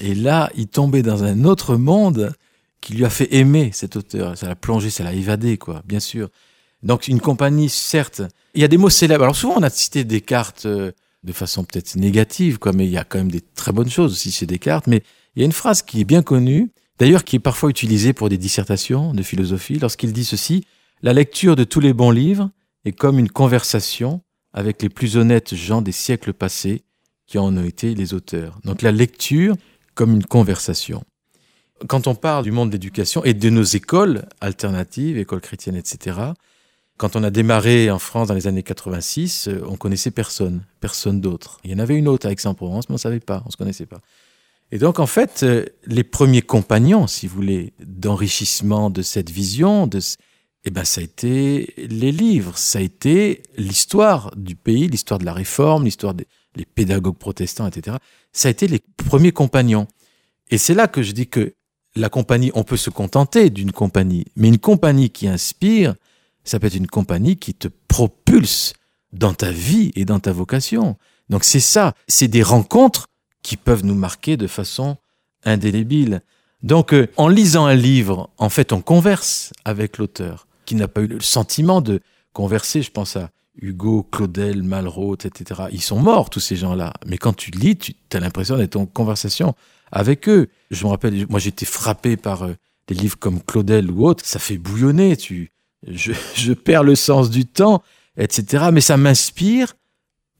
Et 0.00 0.14
là, 0.14 0.50
il 0.54 0.68
tombait 0.68 1.02
dans 1.02 1.24
un 1.24 1.44
autre 1.44 1.76
monde 1.76 2.34
qui 2.80 2.94
lui 2.94 3.04
a 3.04 3.10
fait 3.10 3.34
aimer 3.34 3.70
cet 3.72 3.96
auteur. 3.96 4.36
Ça 4.36 4.48
l'a 4.48 4.54
plongé, 4.54 4.90
ça 4.90 5.02
l'a 5.02 5.14
évadé, 5.14 5.56
quoi, 5.56 5.82
bien 5.86 6.00
sûr. 6.00 6.28
Donc 6.82 7.08
une 7.08 7.20
compagnie, 7.20 7.68
certes, 7.68 8.22
il 8.54 8.60
y 8.60 8.64
a 8.64 8.68
des 8.68 8.78
mots 8.78 8.90
célèbres. 8.90 9.24
Alors 9.24 9.36
souvent, 9.36 9.54
on 9.56 9.62
a 9.62 9.70
cité 9.70 10.04
Descartes 10.04 10.66
euh, 10.66 10.92
de 11.24 11.32
façon 11.32 11.64
peut-être 11.64 11.96
négative, 11.96 12.58
quoi, 12.58 12.72
mais 12.72 12.86
il 12.86 12.92
y 12.92 12.98
a 12.98 13.04
quand 13.04 13.18
même 13.18 13.30
des 13.30 13.40
très 13.40 13.72
bonnes 13.72 13.90
choses 13.90 14.12
aussi 14.12 14.30
chez 14.30 14.46
Descartes. 14.46 14.86
Mais 14.86 15.02
il 15.34 15.40
y 15.40 15.42
a 15.42 15.46
une 15.46 15.52
phrase 15.52 15.82
qui 15.82 16.00
est 16.00 16.04
bien 16.04 16.22
connue, 16.22 16.70
d'ailleurs 16.98 17.24
qui 17.24 17.36
est 17.36 17.40
parfois 17.40 17.70
utilisée 17.70 18.12
pour 18.12 18.28
des 18.28 18.38
dissertations 18.38 19.12
de 19.12 19.22
philosophie, 19.22 19.78
lorsqu'il 19.78 20.12
dit 20.12 20.24
ceci, 20.24 20.64
la 21.02 21.12
lecture 21.12 21.56
de 21.56 21.64
tous 21.64 21.80
les 21.80 21.92
bons 21.92 22.10
livres 22.10 22.50
est 22.84 22.92
comme 22.92 23.18
une 23.18 23.30
conversation 23.30 24.22
avec 24.52 24.80
les 24.80 24.88
plus 24.88 25.16
honnêtes 25.16 25.54
gens 25.54 25.82
des 25.82 25.92
siècles 25.92 26.32
passés 26.32 26.82
qui 27.26 27.38
en 27.38 27.56
ont 27.56 27.64
été 27.64 27.94
les 27.94 28.14
auteurs. 28.14 28.58
Donc 28.64 28.82
la 28.82 28.92
lecture 28.92 29.56
comme 29.94 30.14
une 30.14 30.24
conversation. 30.24 31.04
Quand 31.88 32.06
on 32.06 32.14
parle 32.14 32.44
du 32.44 32.52
monde 32.52 32.70
de 32.70 32.74
l'éducation 32.74 33.22
et 33.24 33.34
de 33.34 33.50
nos 33.50 33.62
écoles 33.62 34.26
alternatives, 34.40 35.18
écoles 35.18 35.40
chrétiennes, 35.40 35.76
etc., 35.76 36.18
quand 36.96 37.16
on 37.16 37.22
a 37.22 37.30
démarré 37.30 37.90
en 37.90 37.98
France 37.98 38.28
dans 38.28 38.34
les 38.34 38.46
années 38.46 38.62
86, 38.62 39.48
euh, 39.48 39.62
on 39.68 39.76
connaissait 39.76 40.10
personne, 40.10 40.62
personne 40.80 41.20
d'autre. 41.20 41.60
Il 41.64 41.70
y 41.70 41.74
en 41.74 41.78
avait 41.78 41.94
une 41.94 42.08
autre 42.08 42.26
à 42.26 42.32
Aix-en-Provence, 42.32 42.88
mais 42.88 42.94
on 42.94 42.96
ne 42.96 43.00
savait 43.00 43.20
pas, 43.20 43.42
on 43.44 43.48
ne 43.48 43.52
se 43.52 43.56
connaissait 43.56 43.86
pas. 43.86 44.00
Et 44.72 44.78
donc, 44.78 44.98
en 44.98 45.06
fait, 45.06 45.42
euh, 45.42 45.64
les 45.86 46.04
premiers 46.04 46.42
compagnons, 46.42 47.06
si 47.06 47.26
vous 47.26 47.36
voulez, 47.36 47.72
d'enrichissement 47.80 48.90
de 48.90 49.02
cette 49.02 49.30
vision, 49.30 49.86
de, 49.86 50.00
eh 50.64 50.70
ben, 50.70 50.84
ça 50.84 51.00
a 51.00 51.04
été 51.04 51.74
les 51.76 52.12
livres, 52.12 52.56
ça 52.58 52.78
a 52.78 52.82
été 52.82 53.42
l'histoire 53.56 54.32
du 54.36 54.56
pays, 54.56 54.88
l'histoire 54.88 55.20
de 55.20 55.24
la 55.24 55.34
réforme, 55.34 55.84
l'histoire 55.84 56.14
des 56.14 56.26
pédagogues 56.74 57.18
protestants, 57.18 57.66
etc. 57.66 57.98
Ça 58.32 58.48
a 58.48 58.50
été 58.50 58.66
les 58.66 58.80
premiers 59.08 59.32
compagnons. 59.32 59.86
Et 60.50 60.58
c'est 60.58 60.74
là 60.74 60.88
que 60.88 61.02
je 61.02 61.12
dis 61.12 61.28
que 61.28 61.54
la 61.94 62.08
compagnie, 62.08 62.50
on 62.54 62.64
peut 62.64 62.76
se 62.76 62.90
contenter 62.90 63.50
d'une 63.50 63.72
compagnie, 63.72 64.24
mais 64.36 64.48
une 64.48 64.58
compagnie 64.58 65.10
qui 65.10 65.28
inspire, 65.28 65.94
ça 66.46 66.58
peut 66.58 66.68
être 66.68 66.74
une 66.74 66.86
compagnie 66.86 67.36
qui 67.36 67.54
te 67.54 67.68
propulse 67.88 68.74
dans 69.12 69.34
ta 69.34 69.50
vie 69.50 69.92
et 69.94 70.04
dans 70.04 70.20
ta 70.20 70.32
vocation. 70.32 70.96
Donc 71.28 71.44
c'est 71.44 71.60
ça, 71.60 71.94
c'est 72.08 72.28
des 72.28 72.42
rencontres 72.42 73.08
qui 73.42 73.56
peuvent 73.56 73.84
nous 73.84 73.94
marquer 73.94 74.36
de 74.36 74.46
façon 74.46 74.96
indélébile. 75.44 76.22
Donc 76.62 76.92
euh, 76.92 77.08
en 77.16 77.28
lisant 77.28 77.66
un 77.66 77.74
livre, 77.74 78.30
en 78.38 78.48
fait, 78.48 78.72
on 78.72 78.80
converse 78.80 79.52
avec 79.64 79.98
l'auteur 79.98 80.46
qui 80.64 80.74
n'a 80.74 80.88
pas 80.88 81.02
eu 81.02 81.06
le 81.06 81.20
sentiment 81.20 81.80
de 81.80 82.00
converser. 82.32 82.82
Je 82.82 82.90
pense 82.90 83.16
à 83.16 83.30
Hugo, 83.60 84.02
Claudel, 84.02 84.62
Malraux, 84.62 85.14
etc. 85.14 85.62
Ils 85.72 85.82
sont 85.82 85.98
morts, 85.98 86.30
tous 86.30 86.40
ces 86.40 86.56
gens-là. 86.56 86.92
Mais 87.06 87.18
quand 87.18 87.34
tu 87.34 87.50
lis, 87.50 87.76
tu 87.76 87.94
as 88.12 88.20
l'impression 88.20 88.56
d'être 88.56 88.76
en 88.76 88.86
conversation 88.86 89.54
avec 89.92 90.28
eux. 90.28 90.48
Je 90.70 90.84
me 90.84 90.90
rappelle, 90.90 91.26
moi 91.28 91.40
j'étais 91.40 91.66
frappé 91.66 92.16
par 92.16 92.42
euh, 92.42 92.54
des 92.88 92.94
livres 92.94 93.18
comme 93.18 93.42
Claudel 93.42 93.90
ou 93.90 94.06
autres. 94.06 94.24
Ça 94.24 94.38
fait 94.38 94.58
bouillonner. 94.58 95.16
Tu, 95.16 95.52
je, 95.90 96.52
perds 96.52 96.82
le 96.82 96.94
sens 96.94 97.30
du 97.30 97.46
temps, 97.46 97.82
etc. 98.16 98.66
Mais 98.72 98.80
ça 98.80 98.96
m'inspire 98.96 99.74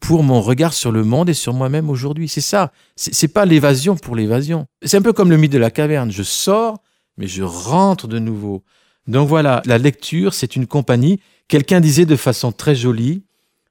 pour 0.01 0.23
mon 0.23 0.41
regard 0.41 0.75
sur 0.75 0.93
le 0.93 1.05
monde 1.05 1.29
et 1.29 1.35
sur 1.35 1.55
moi-même 1.55 1.89
aujourd'hui. 1.89 2.29
C'est 2.29 2.41
ça. 2.41 2.73
C'est 2.97 3.29
pas 3.29 3.45
l'évasion 3.45 3.97
pour 3.97 4.17
l'évasion. 4.17 4.67
C'est 4.83 4.97
un 4.97 5.03
peu 5.03 5.13
comme 5.13 5.31
le 5.31 5.37
mythe 5.37 5.53
de 5.53 5.59
la 5.59 5.71
caverne. 5.71 6.11
Je 6.11 6.23
sors, 6.23 6.83
mais 7.17 7.27
je 7.27 7.43
rentre 7.43 8.09
de 8.09 8.19
nouveau. 8.19 8.63
Donc 9.07 9.29
voilà, 9.29 9.63
la 9.67 9.79
lecture, 9.79 10.35
c'est 10.35 10.57
une 10.57 10.67
compagnie. 10.67 11.21
Quelqu'un 11.49 11.81
disait 11.81 12.07
de 12.07 12.17
façon 12.17 12.51
très 12.51 12.75
jolie, 12.75 13.23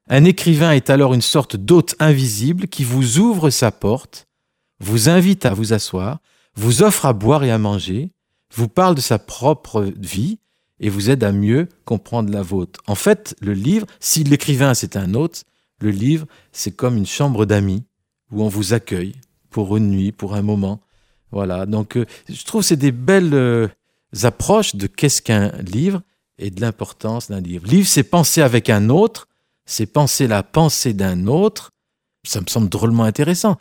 un 0.08 0.24
écrivain 0.24 0.72
est 0.72 0.89
alors 0.89 1.13
une 1.13 1.22
sorte 1.22 1.58
d'hôte 1.58 1.96
invisible 2.00 2.67
qui 2.67 2.84
vous 2.84 3.17
ouvre 3.17 3.50
sa 3.50 3.72
porte, 3.72 4.27
vous 4.79 5.10
invite 5.10 5.46
à 5.46 5.53
vous 5.53 5.74
asseoir, 5.74 6.20
vous 6.55 6.84
offre 6.84 7.05
à 7.05 7.13
boire 7.13 7.44
et 7.44 7.51
à 7.51 7.58
manger, 7.58 8.12
vous 8.53 8.70
parle 8.70 8.96
de 8.96 9.01
sa 9.01 9.20
propre 9.20 9.91
vie 9.98 10.39
et 10.79 10.89
vous 10.89 11.10
aide 11.10 11.24
à 11.24 11.32
mieux 11.32 11.67
comprendre 11.86 12.32
la 12.32 12.41
vôtre. 12.41 12.82
En 12.88 12.96
fait, 12.96 13.36
le 13.41 13.53
livre, 13.53 13.88
si 14.00 14.24
l'écrivain 14.24 14.74
c'est 14.74 14.96
un 14.96 15.13
hôte, 15.13 15.44
le 15.79 15.89
livre 15.89 16.25
c'est 16.51 16.75
comme 16.75 16.98
une 16.98 17.05
chambre 17.05 17.46
d'amis 17.46 17.84
où 18.32 18.44
on 18.44 18.48
vous 18.48 18.74
accueille 18.74 19.15
pour 19.50 19.77
une 19.77 19.89
nuit, 19.89 20.12
pour 20.12 20.36
un 20.36 20.41
moment. 20.41 20.82
Voilà, 21.32 21.65
donc 21.65 21.98
euh, 21.98 22.05
je 22.29 22.44
trouve 22.44 22.63
c'est 22.63 22.75
des 22.75 22.91
belles... 22.91 23.34
Euh, 23.34 23.67
approches 24.24 24.75
de 24.75 24.88
qu'est-ce 24.88 25.22
qu'un 25.22 25.50
livre 25.58 26.01
et 26.38 26.50
de 26.50 26.62
l'importance 26.62 27.29
d'un 27.29 27.41
livre. 27.41 27.67
Livre, 27.67 27.88
c'est 27.88 28.03
penser 28.03 28.41
avec 28.41 28.70
un 28.70 28.89
autre, 28.89 29.27
c'est 29.65 29.86
penser 29.86 30.27
la 30.27 30.44
pensée 30.44 30.94
d'un 30.94 31.27
autre. 31.27 31.72
Ça 32.24 32.39
me 32.39 32.48
semble 32.48 32.70
drôlement 32.70 33.03
intéressant. 33.03 33.58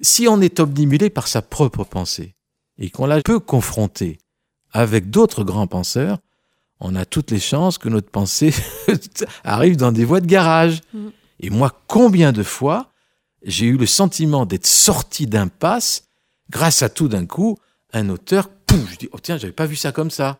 Si 0.00 0.26
on 0.26 0.40
est 0.40 0.58
obnubilé 0.58 1.10
par 1.10 1.28
sa 1.28 1.42
propre 1.42 1.84
pensée 1.84 2.34
et 2.78 2.90
qu'on 2.90 3.06
la 3.06 3.22
peut 3.22 3.38
confronter 3.38 4.18
avec 4.72 5.10
d'autres 5.10 5.44
grands 5.44 5.66
penseurs, 5.66 6.18
on 6.82 6.94
a 6.94 7.04
toutes 7.04 7.30
les 7.30 7.40
chances 7.40 7.78
que 7.78 7.88
notre 7.88 8.10
pensée 8.10 8.52
arrive 9.44 9.76
dans 9.76 9.92
des 9.92 10.04
voies 10.04 10.20
de 10.20 10.26
garage. 10.26 10.80
Mm. 10.92 11.08
Et 11.40 11.50
moi, 11.50 11.72
combien 11.86 12.32
de 12.32 12.42
fois 12.42 12.90
j'ai 13.44 13.66
eu 13.66 13.76
le 13.76 13.86
sentiment 13.86 14.46
d'être 14.46 14.66
sorti 14.66 15.26
d'impasse 15.26 16.04
grâce 16.50 16.82
à 16.82 16.88
tout 16.88 17.08
d'un 17.08 17.26
coup 17.26 17.56
un 17.92 18.08
auteur 18.08 18.48
je 18.90 18.96
dis, 18.96 19.08
oh 19.12 19.18
tiens, 19.20 19.36
j'avais 19.36 19.52
pas 19.52 19.66
vu 19.66 19.76
ça 19.76 19.92
comme 19.92 20.10
ça. 20.10 20.38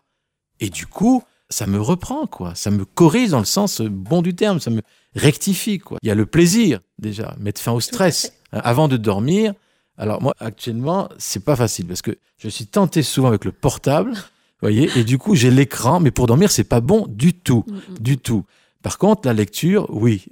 Et 0.59 0.69
du 0.69 0.87
coup, 0.87 1.23
ça 1.49 1.67
me 1.67 1.79
reprend, 1.79 2.25
quoi. 2.27 2.55
Ça 2.55 2.71
me 2.71 2.85
corrige 2.85 3.29
dans 3.29 3.39
le 3.39 3.45
sens 3.45 3.81
bon 3.81 4.21
du 4.21 4.35
terme, 4.35 4.59
ça 4.59 4.71
me 4.71 4.81
rectifie, 5.15 5.79
quoi. 5.79 5.97
Il 6.01 6.07
y 6.07 6.11
a 6.11 6.15
le 6.15 6.25
plaisir, 6.25 6.79
déjà, 6.99 7.35
mettre 7.39 7.61
fin 7.61 7.71
au 7.71 7.79
stress. 7.79 8.33
Hein, 8.51 8.61
avant 8.63 8.87
de 8.87 8.97
dormir, 8.97 9.53
alors 9.97 10.21
moi, 10.21 10.33
actuellement, 10.39 11.09
c'est 11.17 11.43
pas 11.43 11.55
facile 11.55 11.87
parce 11.87 12.01
que 12.01 12.17
je 12.37 12.49
suis 12.49 12.65
tenté 12.65 13.03
souvent 13.03 13.27
avec 13.27 13.45
le 13.45 13.51
portable, 13.51 14.13
voyez, 14.63 14.89
et 14.95 15.03
du 15.03 15.17
coup, 15.17 15.35
j'ai 15.35 15.51
l'écran, 15.51 15.99
mais 15.99 16.11
pour 16.11 16.27
dormir, 16.27 16.51
c'est 16.51 16.63
pas 16.63 16.81
bon 16.81 17.05
du 17.09 17.33
tout, 17.33 17.65
mm, 17.67 17.73
mm. 17.73 17.99
du 17.99 18.17
tout. 18.17 18.45
Par 18.83 18.97
contre, 18.97 19.21
la 19.25 19.33
lecture, 19.33 19.87
oui. 19.89 20.25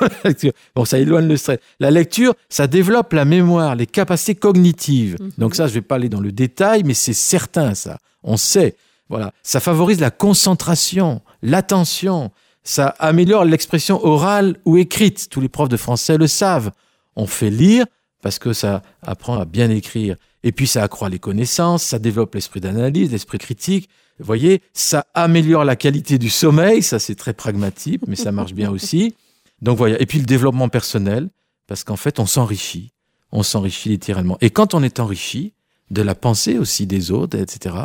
bon, 0.74 0.84
ça 0.84 0.98
éloigne 0.98 1.28
le 1.28 1.36
stress. 1.36 1.58
La 1.78 1.92
lecture, 1.92 2.34
ça 2.48 2.66
développe 2.66 3.12
la 3.12 3.24
mémoire, 3.24 3.76
les 3.76 3.86
capacités 3.86 4.34
cognitives. 4.34 5.16
Mhm. 5.20 5.30
Donc 5.38 5.54
ça, 5.54 5.68
je 5.68 5.74
vais 5.74 5.80
pas 5.80 5.94
aller 5.94 6.08
dans 6.08 6.20
le 6.20 6.32
détail, 6.32 6.82
mais 6.84 6.92
c'est 6.92 7.12
certain, 7.14 7.74
ça. 7.74 7.98
On 8.24 8.36
sait. 8.36 8.76
Voilà. 9.08 9.32
Ça 9.44 9.60
favorise 9.60 10.00
la 10.00 10.10
concentration, 10.10 11.22
l'attention. 11.42 12.32
Ça 12.64 12.88
améliore 12.98 13.44
l'expression 13.44 14.04
orale 14.04 14.56
ou 14.64 14.76
écrite. 14.76 15.28
Tous 15.30 15.40
les 15.40 15.48
profs 15.48 15.68
de 15.68 15.76
français 15.76 16.18
le 16.18 16.26
savent. 16.26 16.72
On 17.14 17.28
fait 17.28 17.50
lire 17.50 17.86
parce 18.22 18.40
que 18.40 18.52
ça 18.52 18.82
apprend 19.02 19.38
à 19.38 19.44
bien 19.44 19.70
écrire. 19.70 20.16
Et 20.44 20.52
puis 20.52 20.66
ça 20.66 20.84
accroît 20.84 21.08
les 21.08 21.18
connaissances, 21.18 21.82
ça 21.82 21.98
développe 21.98 22.34
l'esprit 22.34 22.60
d'analyse, 22.60 23.10
l'esprit 23.10 23.38
critique. 23.38 23.88
Vous 24.18 24.26
voyez, 24.26 24.62
ça 24.74 25.06
améliore 25.14 25.64
la 25.64 25.74
qualité 25.74 26.18
du 26.18 26.30
sommeil, 26.30 26.82
ça 26.82 26.98
c'est 26.98 27.14
très 27.14 27.32
pragmatique, 27.32 28.02
mais 28.06 28.14
ça 28.14 28.30
marche 28.30 28.52
bien 28.52 28.70
aussi. 28.70 29.14
Donc 29.62 29.78
voilà. 29.78 30.00
Et 30.00 30.06
puis 30.06 30.18
le 30.18 30.26
développement 30.26 30.68
personnel, 30.68 31.30
parce 31.66 31.82
qu'en 31.82 31.96
fait 31.96 32.20
on 32.20 32.26
s'enrichit, 32.26 32.92
on 33.32 33.42
s'enrichit 33.42 33.88
littéralement. 33.88 34.36
Et 34.42 34.50
quand 34.50 34.74
on 34.74 34.82
est 34.82 35.00
enrichi 35.00 35.54
de 35.90 36.02
la 36.02 36.14
pensée 36.14 36.58
aussi 36.58 36.86
des 36.86 37.10
autres, 37.10 37.38
etc., 37.38 37.76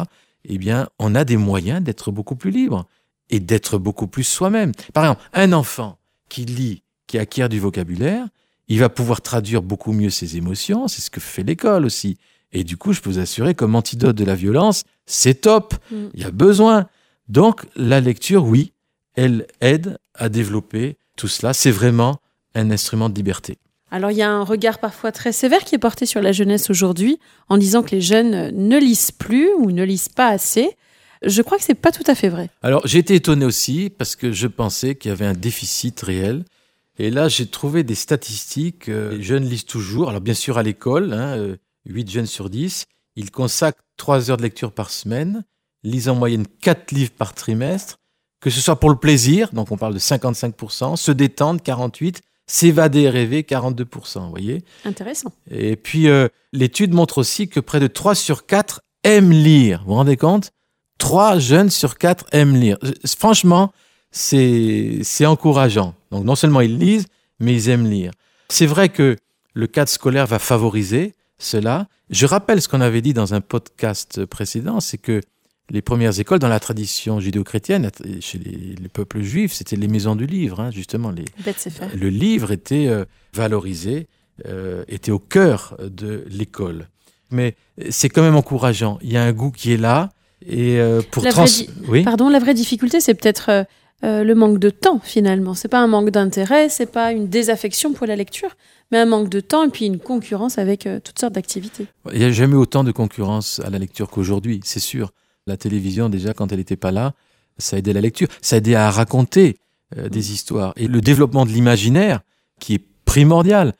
eh 0.44 0.58
bien 0.58 0.90
on 1.00 1.16
a 1.16 1.24
des 1.24 1.38
moyens 1.38 1.82
d'être 1.82 2.12
beaucoup 2.12 2.36
plus 2.36 2.52
libre 2.52 2.86
et 3.30 3.40
d'être 3.40 3.78
beaucoup 3.78 4.08
plus 4.08 4.26
soi-même. 4.26 4.74
Par 4.94 5.06
exemple, 5.06 5.22
un 5.34 5.54
enfant 5.54 5.98
qui 6.28 6.44
lit, 6.44 6.84
qui 7.08 7.18
acquiert 7.18 7.48
du 7.48 7.60
vocabulaire, 7.60 8.28
il 8.68 8.80
va 8.80 8.90
pouvoir 8.90 9.22
traduire 9.22 9.64
beaucoup 9.64 9.94
mieux 9.94 10.10
ses 10.10 10.36
émotions, 10.36 10.90
c'est 10.90 11.02
ce 11.02 11.10
que 11.10 11.22
fait 11.22 11.44
l'école 11.44 11.86
aussi. 11.86 12.18
Et 12.52 12.64
du 12.64 12.78
coup, 12.78 12.94
je 12.94 13.02
peux 13.02 13.10
vous 13.10 13.20
assurer, 13.20 13.54
comme 13.54 13.76
antidote 13.76 14.16
de 14.16 14.26
la 14.26 14.36
violence, 14.36 14.84
c'est 15.06 15.42
top. 15.42 15.76
Mm. 15.92 15.96
Il 16.14 16.22
y 16.22 16.26
a 16.26 16.32
besoin. 16.32 16.88
Donc, 17.28 17.66
la 17.76 18.00
lecture, 18.00 18.46
oui, 18.46 18.74
elle 19.16 19.48
aide 19.62 19.98
à 20.16 20.30
développer 20.30 20.98
tout 21.16 21.28
cela. 21.28 21.54
C'est 21.54 21.72
vraiment 21.72 22.20
un 22.56 22.72
instrument 22.72 23.10
de 23.10 23.16
liberté. 23.16 23.58
Alors 23.92 24.12
il 24.12 24.18
y 24.18 24.22
a 24.22 24.30
un 24.30 24.44
regard 24.44 24.80
parfois 24.80 25.12
très 25.12 25.32
sévère 25.32 25.64
qui 25.64 25.74
est 25.74 25.80
porté 25.80 26.06
sur 26.06 26.22
la 26.22 26.32
jeunesse 26.32 26.70
aujourd'hui 26.70 27.20
en 27.48 27.58
disant 27.58 27.82
que 27.82 27.92
les 27.92 28.02
jeunes 28.02 28.52
ne 28.52 28.78
lisent 28.78 29.12
plus 29.12 29.52
ou 29.58 29.72
ne 29.72 29.84
lisent 29.84 30.10
pas 30.10 30.28
assez. 30.28 30.70
Je 31.26 31.42
crois 31.42 31.58
que 31.58 31.64
c'est 31.64 31.74
pas 31.74 31.92
tout 31.92 32.04
à 32.08 32.16
fait 32.16 32.30
vrai. 32.30 32.50
Alors, 32.62 32.86
j'ai 32.86 33.00
été 33.00 33.16
étonné 33.16 33.46
aussi 33.46 33.90
parce 33.90 34.16
que 34.16 34.32
je 34.32 34.48
pensais 34.48 34.96
qu'il 34.96 35.10
y 35.10 35.12
avait 35.12 35.26
un 35.26 35.34
déficit 35.34 36.00
réel. 36.02 36.46
Et 36.98 37.10
là, 37.10 37.28
j'ai 37.28 37.46
trouvé 37.46 37.84
des 37.84 37.96
statistiques. 37.96 38.90
euh, 38.90 39.18
les 39.18 39.24
jeunes 39.24 39.44
lisent 39.44 39.66
toujours. 39.66 40.10
Alors, 40.10 40.22
bien 40.22 40.34
sûr, 40.34 40.58
à 40.58 40.64
l'école, 40.64 41.12
hein, 41.14 41.38
euh, 41.38 41.58
8 41.86 42.10
jeunes 42.10 42.26
sur 42.26 42.50
10. 42.50 42.86
Ils 43.16 43.32
consacrent 43.32 43.82
3 43.98 44.32
heures 44.32 44.38
de 44.38 44.44
lecture 44.44 44.72
par 44.72 44.90
semaine, 44.90 45.44
lisent 45.84 46.10
en 46.10 46.16
moyenne 46.16 46.46
4 46.62 46.92
livres 46.92 47.12
par 47.12 47.34
trimestre, 47.34 47.98
que 48.40 48.50
ce 48.50 48.62
soit 48.62 48.80
pour 48.80 48.90
le 48.90 48.96
plaisir, 48.96 49.50
donc 49.54 49.72
on 49.72 49.78
parle 49.78 49.94
de 49.94 50.00
55%, 50.00 50.96
se 50.96 51.12
détendre, 51.12 51.62
48%, 51.62 52.20
s'évader 52.48 53.02
et 53.02 53.10
rêver, 53.10 53.44
42%, 53.44 54.22
vous 54.22 54.30
voyez 54.30 54.64
Intéressant. 54.86 55.32
Et 55.52 55.76
puis, 55.76 56.08
euh, 56.08 56.28
l'étude 56.52 56.94
montre 56.94 57.20
aussi 57.20 57.48
que 57.48 57.60
près 57.60 57.80
de 57.80 57.88
3 57.88 58.16
sur 58.16 58.46
4 58.46 58.82
aiment 59.04 59.32
lire. 59.32 59.82
Vous 59.84 59.90
vous 59.90 59.96
rendez 59.96 60.18
compte? 60.18 60.52
3 60.98 61.38
jeunes 61.40 61.70
sur 61.70 61.98
4 61.98 62.26
aiment 62.32 62.56
lire. 62.56 62.78
Euh, 62.84 62.94
Franchement, 63.18 63.72
c'est 64.12 65.00
c'est 65.04 65.26
encourageant. 65.28 65.94
Donc, 66.12 66.26
non 66.26 66.36
seulement 66.36 66.62
ils 66.62 66.78
lisent, 66.78 67.06
mais 67.40 67.54
ils 67.54 67.70
aiment 67.70 67.88
lire. 67.88 68.12
C'est 68.50 68.66
vrai 68.66 68.90
que 68.90 69.16
le 69.54 69.68
cadre 69.68 69.90
scolaire 69.90 70.26
va 70.26 70.40
favoriser 70.40 71.14
cela. 71.40 71.88
Je 72.12 72.26
rappelle 72.28 72.62
ce 72.62 72.68
qu'on 72.68 72.82
avait 72.82 73.02
dit 73.02 73.14
dans 73.14 73.34
un 73.34 73.42
podcast 73.42 74.26
précédent, 74.26 74.80
c'est 74.80 74.98
que 75.00 75.22
les 75.72 75.82
premières 75.82 76.20
écoles 76.20 76.40
dans 76.40 76.48
la 76.48 76.60
tradition 76.60 77.20
judéo-chrétienne, 77.20 77.92
chez 78.22 78.40
les, 78.40 78.76
les 78.76 78.90
peuples 78.90 79.22
juifs, 79.22 79.54
c'était 79.54 79.76
les 79.76 79.88
maisons 79.88 80.16
du 80.16 80.26
livre, 80.26 80.60
hein, 80.60 80.72
justement. 80.72 81.12
Les, 81.12 81.26
le 81.96 82.10
livre 82.10 82.52
était 82.52 82.88
euh, 82.88 83.06
valorisé, 83.34 84.08
euh, 84.48 84.84
était 84.88 85.12
au 85.12 85.20
cœur 85.20 85.78
de 85.80 86.26
l'école. 86.30 86.88
Mais 87.30 87.56
c'est 87.92 88.10
quand 88.10 88.24
même 88.24 88.36
encourageant. 88.36 88.98
Il 89.04 89.12
y 89.12 89.18
a 89.18 89.24
un 89.24 89.32
goût 89.32 89.52
qui 89.52 89.72
est 89.72 89.78
là. 89.78 90.10
Et 90.44 90.80
euh, 90.80 91.02
pour 91.12 91.24
La 91.24 91.32
trans... 91.32 91.44
vraie 91.46 91.52
di- 91.52 91.70
Oui? 91.88 92.04
Pardon, 92.04 92.30
la 92.30 92.40
vraie 92.40 92.56
difficulté, 92.56 93.00
c'est 93.02 93.14
peut-être 93.14 93.68
euh, 94.04 94.24
le 94.24 94.36
manque 94.36 94.60
de 94.60 94.70
temps 94.70 95.00
finalement. 95.04 95.54
C'est 95.54 95.68
pas 95.68 95.80
un 95.80 95.88
manque 95.88 96.10
d'intérêt, 96.10 96.70
c'est 96.70 96.92
pas 96.92 97.12
une 97.12 97.28
désaffection 97.28 97.94
pour 97.94 98.08
la 98.08 98.16
lecture, 98.16 98.56
mais 98.92 98.98
un 98.98 99.06
manque 99.06 99.30
de 99.30 99.40
temps 99.40 99.66
et 99.66 99.70
puis 99.70 99.86
une 99.86 100.00
concurrence 100.00 100.58
avec 100.58 100.88
euh, 100.88 101.00
toutes 101.04 101.20
sortes 101.20 101.34
d'activités. 101.34 101.88
Il 102.14 102.20
n'y 102.20 102.26
a 102.26 102.32
jamais 102.32 102.54
eu 102.54 102.58
autant 102.58 102.84
de 102.84 102.92
concurrence 102.92 103.60
à 103.66 103.70
la 103.70 103.78
lecture 103.78 104.10
qu'aujourd'hui, 104.10 104.62
c'est 104.64 104.80
sûr. 104.80 105.12
La 105.48 105.58
télévision, 105.58 106.10
déjà, 106.10 106.34
quand 106.34 106.52
elle 106.52 106.60
n'était 106.60 106.78
pas 106.78 106.92
là, 106.92 107.14
ça 107.58 107.78
aidait 107.78 107.94
la 107.94 108.02
lecture. 108.02 108.28
Ça 108.42 108.58
aidait 108.58 108.76
à 108.76 108.90
raconter 108.90 109.58
euh, 109.98 110.10
des 110.10 110.32
histoires. 110.32 110.74
Et 110.76 110.88
le 110.88 111.02
développement 111.02 111.46
de 111.46 111.52
l'imaginaire, 111.52 112.22
qui 112.60 112.76
est 112.76 112.86
primordial, 113.06 113.74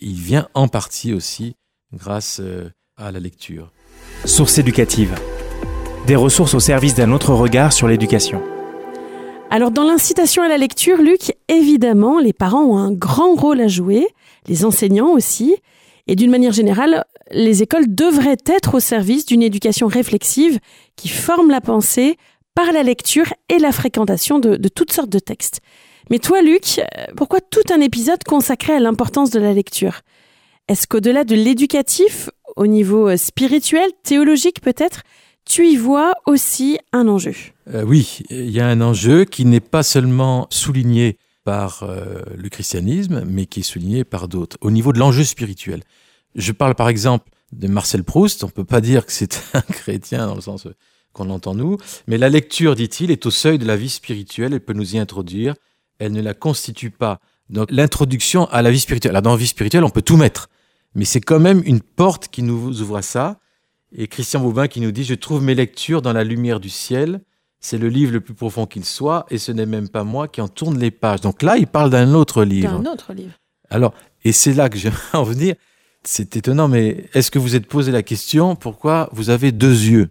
il 0.00 0.14
vient 0.14 0.48
en 0.54 0.68
partie 0.68 1.12
aussi 1.12 1.56
grâce 1.92 2.40
euh, 2.40 2.68
à 2.96 3.12
la 3.12 3.20
lecture. 3.20 3.72
Source 4.24 4.58
éducative. 4.58 5.14
Des 6.06 6.16
ressources 6.16 6.54
au 6.54 6.60
service 6.60 6.94
d'un 6.94 7.12
autre 7.12 7.34
regard 7.34 7.72
sur 7.72 7.88
l'éducation. 7.88 8.42
Alors 9.52 9.72
dans 9.72 9.82
l'incitation 9.82 10.44
à 10.44 10.48
la 10.48 10.58
lecture, 10.58 10.98
Luc, 10.98 11.32
évidemment, 11.48 12.20
les 12.20 12.32
parents 12.32 12.62
ont 12.62 12.78
un 12.78 12.92
grand 12.92 13.34
rôle 13.34 13.60
à 13.60 13.66
jouer, 13.66 14.06
les 14.46 14.64
enseignants 14.64 15.10
aussi, 15.10 15.56
et 16.06 16.14
d'une 16.14 16.30
manière 16.30 16.52
générale, 16.52 17.04
les 17.32 17.60
écoles 17.60 17.92
devraient 17.92 18.36
être 18.46 18.74
au 18.76 18.80
service 18.80 19.26
d'une 19.26 19.42
éducation 19.42 19.88
réflexive 19.88 20.60
qui 20.94 21.08
forme 21.08 21.50
la 21.50 21.60
pensée 21.60 22.16
par 22.54 22.70
la 22.70 22.84
lecture 22.84 23.34
et 23.48 23.58
la 23.58 23.72
fréquentation 23.72 24.38
de, 24.38 24.56
toutes 24.68 24.92
sortes 24.92 25.10
de 25.10 25.18
textes. 25.18 25.58
Mais 26.10 26.20
toi, 26.20 26.42
Luc, 26.42 26.78
euh, 26.78 27.06
pourquoi 27.16 27.40
tout 27.40 27.72
un 27.74 27.80
épisode 27.80 28.22
consacré 28.22 28.72
à 28.72 28.80
l'importance 28.80 29.30
de 29.30 29.40
la 29.40 29.52
lecture? 29.52 30.02
Est-ce 30.68 30.86
qu'au-delà 30.86 31.24
de 31.24 31.34
l'éducatif, 31.34 32.30
au 32.54 32.68
niveau 32.68 33.08
euh, 33.08 33.16
spirituel, 33.16 33.90
théologique 34.04 34.60
peut-être, 34.60 35.02
tu 35.44 35.66
y 35.66 35.76
vois 35.76 36.12
aussi 36.26 36.78
un 36.92 37.08
enjeu 37.08 37.34
Euh, 37.72 37.82
oui, 37.84 38.22
il 38.30 38.50
y 38.50 38.60
a 38.60 38.68
un 38.68 38.80
enjeu 38.80 39.24
qui 39.24 39.44
n'est 39.44 39.60
pas 39.60 39.82
seulement 39.82 40.46
souligné 40.50 41.18
par 41.44 41.82
euh, 41.82 42.22
le 42.36 42.48
christianisme, 42.48 43.24
mais 43.26 43.46
qui 43.46 43.60
est 43.60 43.64
souligné 43.64 44.04
par 44.04 44.28
d'autres, 44.28 44.56
au 44.60 44.70
niveau 44.70 44.92
de 44.92 44.98
l'enjeu 44.98 45.24
spirituel. 45.24 45.82
Je 46.34 46.52
parle 46.52 46.74
par 46.74 46.88
exemple 46.88 47.30
de 47.52 47.66
Marcel 47.66 48.04
Proust, 48.04 48.44
on 48.44 48.48
peut 48.48 48.64
pas 48.64 48.80
dire 48.80 49.06
que 49.06 49.12
c'est 49.12 49.40
un 49.54 49.62
chrétien 49.62 50.26
dans 50.26 50.34
le 50.34 50.40
sens 50.40 50.66
euh, 50.66 50.74
qu'on 51.12 51.24
l'entend 51.24 51.54
nous, 51.54 51.76
mais 52.06 52.18
la 52.18 52.28
lecture, 52.28 52.76
dit-il, 52.76 53.10
est 53.10 53.26
au 53.26 53.30
seuil 53.30 53.58
de 53.58 53.64
la 53.66 53.76
vie 53.76 53.88
spirituelle, 53.88 54.52
elle 54.52 54.60
peut 54.60 54.74
nous 54.74 54.94
y 54.94 54.98
introduire, 54.98 55.54
elle 55.98 56.12
ne 56.12 56.22
la 56.22 56.34
constitue 56.34 56.90
pas. 56.90 57.18
Donc 57.48 57.68
l'introduction 57.70 58.46
à 58.46 58.62
la 58.62 58.70
vie 58.70 58.78
spirituelle, 58.78 59.10
alors 59.10 59.22
dans 59.22 59.32
la 59.32 59.36
vie 59.36 59.48
spirituelle, 59.48 59.82
on 59.82 59.90
peut 59.90 60.02
tout 60.02 60.16
mettre, 60.16 60.48
mais 60.94 61.04
c'est 61.04 61.20
quand 61.20 61.40
même 61.40 61.62
une 61.64 61.80
porte 61.80 62.28
qui 62.28 62.42
nous 62.42 62.80
ouvre 62.80 62.98
à 62.98 63.02
ça. 63.02 63.40
Et 63.92 64.06
Christian 64.06 64.40
Boubin 64.40 64.68
qui 64.68 64.80
nous 64.80 64.92
dit, 64.92 65.04
je 65.04 65.14
trouve 65.14 65.42
mes 65.42 65.54
lectures 65.54 66.02
dans 66.02 66.12
la 66.12 66.24
lumière 66.24 66.60
du 66.60 66.70
ciel, 66.70 67.20
c'est 67.60 67.78
le 67.78 67.88
livre 67.88 68.12
le 68.12 68.20
plus 68.20 68.34
profond 68.34 68.66
qu'il 68.66 68.84
soit, 68.84 69.26
et 69.30 69.38
ce 69.38 69.52
n'est 69.52 69.66
même 69.66 69.88
pas 69.88 70.04
moi 70.04 70.28
qui 70.28 70.40
en 70.40 70.48
tourne 70.48 70.78
les 70.78 70.90
pages. 70.90 71.20
Donc 71.20 71.42
là, 71.42 71.56
il 71.56 71.66
parle 71.66 71.90
d'un 71.90 72.14
autre 72.14 72.44
livre. 72.44 72.80
d'un 72.80 72.90
autre 72.90 73.12
livre 73.12 73.32
Alors, 73.68 73.92
et 74.24 74.32
c'est 74.32 74.54
là 74.54 74.68
que 74.68 74.78
j'aimerais 74.78 75.00
en 75.18 75.24
venir. 75.24 75.54
C'est 76.02 76.36
étonnant, 76.36 76.68
mais 76.68 77.08
est-ce 77.12 77.30
que 77.30 77.38
vous 77.38 77.56
êtes 77.56 77.66
posé 77.66 77.92
la 77.92 78.02
question 78.02 78.56
pourquoi 78.56 79.10
vous 79.12 79.28
avez 79.28 79.52
deux 79.52 79.84
yeux? 79.84 80.08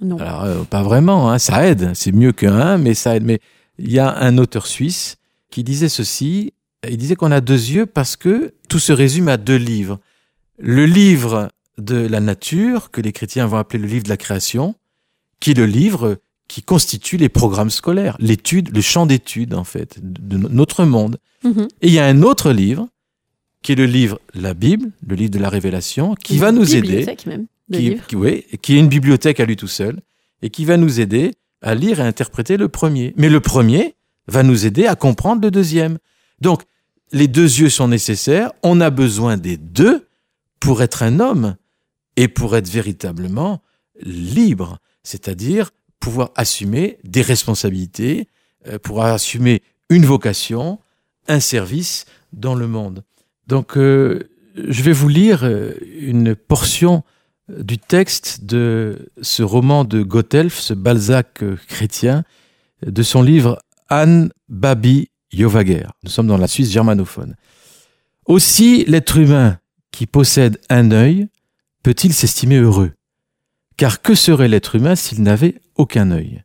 Non. 0.00 0.16
Alors, 0.18 0.44
euh, 0.44 0.62
pas 0.64 0.82
vraiment, 0.82 1.30
hein, 1.30 1.38
ça 1.38 1.66
aide. 1.66 1.92
C'est 1.94 2.12
mieux 2.12 2.32
qu'un, 2.32 2.78
mais 2.78 2.94
ça 2.94 3.16
aide. 3.16 3.24
Mais 3.24 3.40
il 3.78 3.90
y 3.90 3.98
a 3.98 4.16
un 4.18 4.38
auteur 4.38 4.66
suisse 4.66 5.16
qui 5.50 5.64
disait 5.64 5.88
ceci. 5.88 6.52
Il 6.88 6.96
disait 6.96 7.16
qu'on 7.16 7.32
a 7.32 7.40
deux 7.40 7.70
yeux 7.70 7.86
parce 7.86 8.16
que 8.16 8.54
tout 8.68 8.78
se 8.78 8.92
résume 8.92 9.28
à 9.28 9.36
deux 9.36 9.56
livres. 9.56 9.98
Le 10.58 10.86
livre 10.86 11.48
de 11.78 11.96
la 11.96 12.20
nature, 12.20 12.90
que 12.90 13.00
les 13.00 13.12
chrétiens 13.12 13.46
vont 13.46 13.56
appeler 13.56 13.82
le 13.82 13.88
livre 13.88 14.04
de 14.04 14.08
la 14.08 14.16
création, 14.16 14.74
qui 15.40 15.52
est 15.52 15.54
le 15.54 15.66
livre 15.66 16.18
qui 16.48 16.62
constitue 16.62 17.16
les 17.16 17.28
programmes 17.30 17.70
scolaires, 17.70 18.16
l'étude, 18.20 18.74
le 18.74 18.82
champ 18.82 19.06
d'étude, 19.06 19.54
en 19.54 19.64
fait, 19.64 19.98
de 20.02 20.36
notre 20.36 20.84
monde. 20.84 21.18
Mhm. 21.44 21.68
Et 21.80 21.88
il 21.88 21.92
y 21.94 21.98
a 21.98 22.04
un 22.06 22.22
autre 22.22 22.52
livre, 22.52 22.88
qui 23.62 23.72
est 23.72 23.76
le 23.76 23.86
livre 23.86 24.20
La 24.34 24.52
Bible, 24.54 24.90
le 25.06 25.14
livre 25.14 25.30
de 25.30 25.38
la 25.38 25.48
Révélation, 25.48 26.14
qui 26.14 26.36
va 26.38 26.52
nous 26.52 26.64
aider, 26.76 27.04
même, 27.26 27.46
qui, 27.78 27.86
qui- 28.08 28.16
oui, 28.16 28.44
qui 28.60 28.76
est 28.76 28.78
une 28.80 28.88
bibliothèque 28.88 29.40
à 29.40 29.46
lui 29.46 29.56
tout 29.56 29.68
seul, 29.68 30.00
et 30.42 30.50
qui 30.50 30.64
va 30.64 30.76
nous 30.76 31.00
aider 31.00 31.32
à 31.62 31.74
lire 31.74 32.00
et 32.00 32.02
interpréter 32.02 32.56
le 32.56 32.68
premier. 32.68 33.14
Mais 33.16 33.28
le 33.30 33.40
premier 33.40 33.94
va 34.26 34.42
nous 34.42 34.66
aider 34.66 34.86
à 34.86 34.94
comprendre 34.96 35.40
le 35.42 35.50
deuxième. 35.50 35.98
Donc, 36.40 36.62
les 37.12 37.28
deux 37.28 37.44
yeux 37.60 37.68
sont 37.70 37.88
nécessaires, 37.88 38.52
on 38.62 38.80
a 38.80 38.90
besoin 38.90 39.36
des 39.36 39.56
deux 39.56 40.06
pour 40.60 40.82
être 40.82 41.02
un 41.02 41.18
homme 41.20 41.56
et 42.16 42.28
pour 42.28 42.56
être 42.56 42.68
véritablement 42.68 43.62
libre, 44.00 44.78
c'est-à-dire 45.02 45.70
pouvoir 46.00 46.30
assumer 46.36 46.98
des 47.04 47.22
responsabilités, 47.22 48.28
euh, 48.66 48.78
pouvoir 48.78 49.06
assumer 49.06 49.62
une 49.88 50.04
vocation, 50.04 50.80
un 51.28 51.40
service 51.40 52.06
dans 52.32 52.54
le 52.54 52.66
monde. 52.66 53.04
Donc, 53.46 53.76
euh, 53.76 54.28
je 54.56 54.82
vais 54.82 54.92
vous 54.92 55.08
lire 55.08 55.44
euh, 55.44 55.74
une 55.98 56.34
portion 56.34 57.02
du 57.48 57.78
texte 57.78 58.44
de 58.44 59.10
ce 59.20 59.42
roman 59.42 59.84
de 59.84 60.02
Gothelf, 60.02 60.58
ce 60.58 60.74
Balzac 60.74 61.44
chrétien, 61.68 62.24
de 62.86 63.02
son 63.02 63.22
livre 63.22 63.58
Anne 63.88 64.30
Babi 64.48 65.10
Jovager. 65.32 65.86
Nous 66.02 66.10
sommes 66.10 66.28
dans 66.28 66.38
la 66.38 66.46
Suisse 66.46 66.70
germanophone. 66.70 67.36
Aussi, 68.26 68.84
l'être 68.86 69.18
humain 69.18 69.58
qui 69.90 70.06
possède 70.06 70.58
un 70.68 70.90
œil 70.92 71.28
peut-il 71.82 72.12
s'estimer 72.12 72.56
heureux? 72.56 72.92
Car 73.76 74.02
que 74.02 74.14
serait 74.14 74.48
l'être 74.48 74.76
humain 74.76 74.96
s'il 74.96 75.22
n'avait 75.22 75.60
aucun 75.76 76.10
œil? 76.10 76.44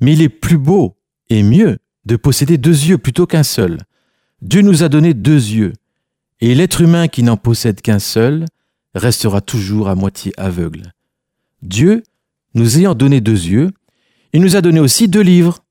Mais 0.00 0.12
il 0.12 0.22
est 0.22 0.28
plus 0.28 0.58
beau 0.58 0.96
et 1.30 1.42
mieux 1.42 1.78
de 2.04 2.16
posséder 2.16 2.58
deux 2.58 2.86
yeux 2.86 2.98
plutôt 2.98 3.26
qu'un 3.26 3.42
seul. 3.42 3.78
Dieu 4.42 4.62
nous 4.62 4.82
a 4.82 4.88
donné 4.88 5.14
deux 5.14 5.50
yeux, 5.50 5.72
et 6.40 6.54
l'être 6.54 6.80
humain 6.80 7.08
qui 7.08 7.22
n'en 7.22 7.36
possède 7.36 7.80
qu'un 7.80 7.98
seul 7.98 8.44
restera 8.94 9.40
toujours 9.40 9.88
à 9.88 9.94
moitié 9.94 10.32
aveugle. 10.36 10.92
Dieu, 11.62 12.02
nous 12.54 12.78
ayant 12.78 12.94
donné 12.94 13.20
deux 13.20 13.46
yeux, 13.46 13.72
il 14.32 14.40
nous 14.40 14.56
a 14.56 14.60
donné 14.60 14.80
aussi 14.80 15.08
deux 15.08 15.22
livres. 15.22 15.64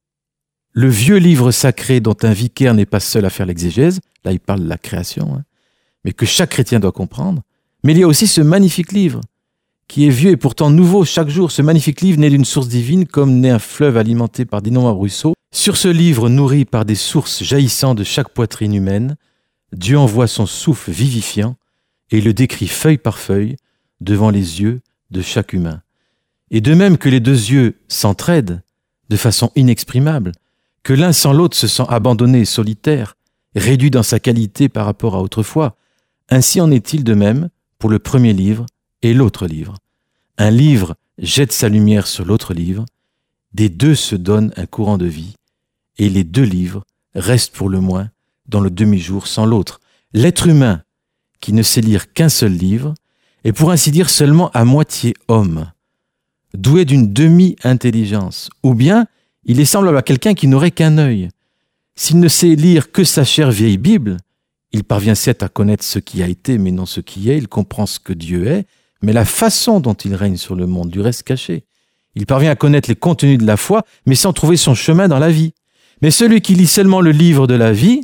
Le 0.72 0.89
vieux 0.89 1.18
livre 1.18 1.52
sacré 1.52 2.00
dont 2.00 2.18
un 2.24 2.34
vicaire 2.34 2.74
n'est 2.74 2.86
pas 2.86 3.00
seul 3.00 3.26
à 3.26 3.30
faire 3.30 3.46
l'exégèse, 3.46 4.02
là 4.24 4.32
il 4.32 4.39
parle 4.39 4.63
de 4.63 4.70
la 4.70 4.78
création, 4.78 5.36
hein, 5.36 5.44
mais 6.04 6.12
que 6.12 6.26
chaque 6.26 6.52
chrétien 6.52 6.80
doit 6.80 6.91
comprendre. 6.91 7.44
Mais 7.86 7.93
il 7.93 8.00
y 8.00 8.04
a 8.04 8.08
aussi 8.08 8.26
ce 8.26 8.41
magnifique 8.41 8.93
livre, 8.93 9.21
qui 9.88 10.08
est 10.08 10.10
vieux 10.10 10.32
et 10.32 10.38
pourtant 10.38 10.71
nouveau 10.71 11.06
chaque 11.06 11.30
jour. 11.30 11.52
Ce 11.52 11.62
magnifique 11.62 12.02
livre 12.02 12.19
naît 12.19 12.32
d'une 12.32 12.43
source 12.43 12.67
divine 12.67 13.06
comme 13.06 13.39
naît 13.39 13.52
un 13.52 13.60
fleuve 13.60 13.98
alimenté 13.98 14.43
par 14.43 14.63
d'innombrables 14.63 15.02
ruisseaux. 15.02 15.36
Sur 15.52 15.78
ce 15.78 15.88
livre 15.88 16.28
nourri 16.28 16.65
par 16.65 16.84
des 16.84 16.95
sources 16.95 17.43
jaillissant 17.43 17.93
de 17.93 18.04
chaque 18.04 18.30
poitrine 18.30 18.74
humaine, 18.74 19.17
Dieu 19.71 20.00
envoie 20.00 20.26
son 20.26 20.48
souffle 20.48 20.89
vivifiant 20.89 21.58
et 22.10 22.21
le 22.21 22.34
décrit 22.34 22.67
feuille 22.67 22.98
par 22.98 23.19
feuille 23.19 23.56
devant 24.02 24.32
les 24.32 24.63
yeux 24.63 24.82
de 25.12 25.21
chaque 25.21 25.54
humain. 25.54 25.84
Et 26.50 26.62
de 26.62 26.74
même 26.74 26.98
que 26.98 27.08
les 27.08 27.19
deux 27.19 27.52
yeux 27.52 27.78
s'entraident 27.88 28.63
de 29.10 29.15
façon 29.15 29.52
inexprimable, 29.56 30.32
que 30.82 30.93
l'un 30.93 31.13
sans 31.13 31.34
l'autre 31.34 31.56
se 31.56 31.67
sent 31.67 31.86
abandonné 31.89 32.39
et 32.39 32.45
solitaire, 32.45 33.15
réduit 33.56 33.91
dans 33.91 34.02
sa 34.02 34.19
qualité 34.19 34.69
par 34.69 34.88
rapport 34.88 35.13
à 35.13 35.21
autrefois, 35.21 35.78
ainsi 36.30 36.60
en 36.60 36.71
est-il 36.71 37.04
de 37.04 37.13
même 37.13 37.50
le 37.89 38.00
premier 38.00 38.34
livre 38.34 38.65
et 39.02 39.13
l'autre 39.13 39.48
livre. 39.48 39.76
Un 40.38 40.52
livre 40.52 40.95
jette 41.17 41.52
sa 41.52 41.69
lumière 41.69 42.08
sur 42.08 42.26
l'autre 42.26 42.54
livre, 42.54 42.86
des 43.54 43.69
deux 43.69 43.95
se 43.95 44.15
donne 44.15 44.52
un 44.58 44.65
courant 44.65 44.98
de 44.98 45.06
vie, 45.06 45.36
et 45.98 46.10
les 46.10 46.24
deux 46.24 46.43
livres 46.43 46.84
restent 47.13 47.56
pour 47.56 47.69
le 47.69 47.80
moins 47.80 48.10
dans 48.48 48.60
le 48.60 48.69
demi-jour 48.69 49.28
sans 49.28 49.45
l'autre. 49.45 49.80
L'être 50.13 50.48
humain, 50.48 50.82
qui 51.39 51.54
ne 51.54 51.63
sait 51.63 51.82
lire 51.82 52.12
qu'un 52.12 52.30
seul 52.30 52.52
livre, 52.52 52.93
est 53.43 53.54
pour 53.54 53.71
ainsi 53.71 53.91
dire 53.91 54.10
seulement 54.10 54.50
à 54.52 54.65
moitié 54.65 55.13
homme, 55.28 55.71
doué 56.54 56.84
d'une 56.84 57.13
demi-intelligence, 57.13 58.50
ou 58.63 58.74
bien 58.74 59.08
il 59.45 59.60
est 59.60 59.65
semblable 59.65 59.98
à 59.98 60.02
quelqu'un 60.02 60.34
qui 60.34 60.48
n'aurait 60.48 60.71
qu'un 60.71 60.98
œil. 60.98 61.30
S'il 61.95 62.19
ne 62.19 62.28
sait 62.28 62.56
lire 62.56 62.91
que 62.91 63.04
sa 63.04 63.24
chère 63.24 63.52
vieille 63.52 63.78
Bible, 63.78 64.17
il 64.76 64.84
parvient 64.84 65.16
certes 65.16 65.42
à 65.42 65.48
connaître 65.48 65.86
ce 65.86 66.00
qui 66.00 66.22
a 66.22 66.28
été, 66.28 66.58
mais 66.58 66.72
non 66.72 66.86
ce 66.86 67.00
qui 67.00 67.32
est, 67.32 67.38
il 67.38 67.48
comprend 67.48 67.86
ce 67.86 67.98
que 67.98 68.12
Dieu 68.12 68.48
est, 68.48 68.66
mais 69.02 69.14
la 69.14 69.24
façon 69.24 69.80
dont 69.80 69.94
il 69.94 70.14
règne 70.16 70.36
sur 70.36 70.54
le 70.54 70.68
monde 70.68 70.90
du 70.90 71.00
reste 71.00 71.24
caché. 71.24 71.64
Il 72.14 72.26
parvient 72.26 72.52
à 72.52 72.56
connaître 72.56 72.90
les 72.90 72.98
contenus 72.98 73.38
de 73.38 73.46
la 73.46 73.56
foi, 73.56 73.86
mais 74.06 74.16
sans 74.16 74.34
trouver 74.34 74.58
son 74.58 74.76
chemin 74.76 75.08
dans 75.08 75.18
la 75.18 75.32
vie. 75.32 75.54
Mais 76.02 76.12
celui 76.12 76.42
qui 76.42 76.56
lit 76.56 76.68
seulement 76.68 77.00
le 77.00 77.12
livre 77.12 77.48
de 77.48 77.54
la 77.54 77.72
vie 77.72 78.02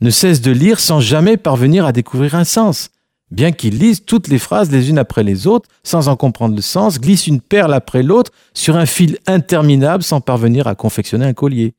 ne 0.00 0.10
cesse 0.10 0.40
de 0.40 0.52
lire 0.52 0.78
sans 0.78 1.00
jamais 1.00 1.36
parvenir 1.36 1.86
à 1.86 1.92
découvrir 1.92 2.36
un 2.36 2.44
sens. 2.44 2.90
Bien 3.32 3.50
qu'il 3.50 3.78
lise 3.78 4.04
toutes 4.04 4.28
les 4.28 4.38
phrases 4.38 4.70
les 4.70 4.90
unes 4.90 4.98
après 4.98 5.24
les 5.24 5.48
autres, 5.48 5.68
sans 5.82 6.06
en 6.06 6.14
comprendre 6.14 6.54
le 6.54 6.62
sens, 6.62 7.00
glisse 7.00 7.26
une 7.26 7.40
perle 7.40 7.74
après 7.74 8.04
l'autre 8.04 8.30
sur 8.54 8.76
un 8.76 8.86
fil 8.86 9.18
interminable 9.26 10.04
sans 10.04 10.20
parvenir 10.20 10.68
à 10.68 10.76
confectionner 10.76 11.26
un 11.26 11.34
collier. 11.34 11.74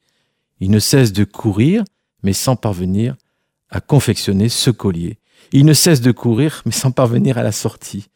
Il 0.59 0.69
ne 0.69 0.79
cesse 0.79 1.13
de 1.13 1.23
courir, 1.23 1.85
mais 2.23 2.33
sans 2.33 2.57
parvenir 2.57 3.15
à 3.73 3.81
confectionner 3.81 4.47
ce 4.47 4.69
collier. 4.69 5.17
Il 5.51 5.65
ne 5.65 5.73
cesse 5.73 5.99
de 5.99 6.11
courir, 6.11 6.61
mais 6.65 6.71
sans 6.71 6.91
parvenir 6.91 7.37
à 7.37 7.43
la 7.43 7.51
sortie. 7.51 8.07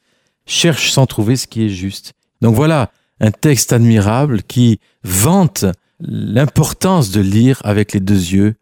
Cherche 0.45 0.91
sans 0.91 1.05
trouver 1.05 1.35
ce 1.35 1.47
qui 1.47 1.65
est 1.65 1.69
juste. 1.69 2.13
Donc 2.41 2.55
voilà 2.55 2.91
un 3.19 3.31
texte 3.31 3.73
admirable 3.73 4.43
qui 4.43 4.79
vante 5.03 5.65
l'importance 5.99 7.09
de 7.09 7.21
lire 7.21 7.59
avec 7.63 7.93
les 7.93 7.99
deux 7.99 8.13
yeux 8.13 8.55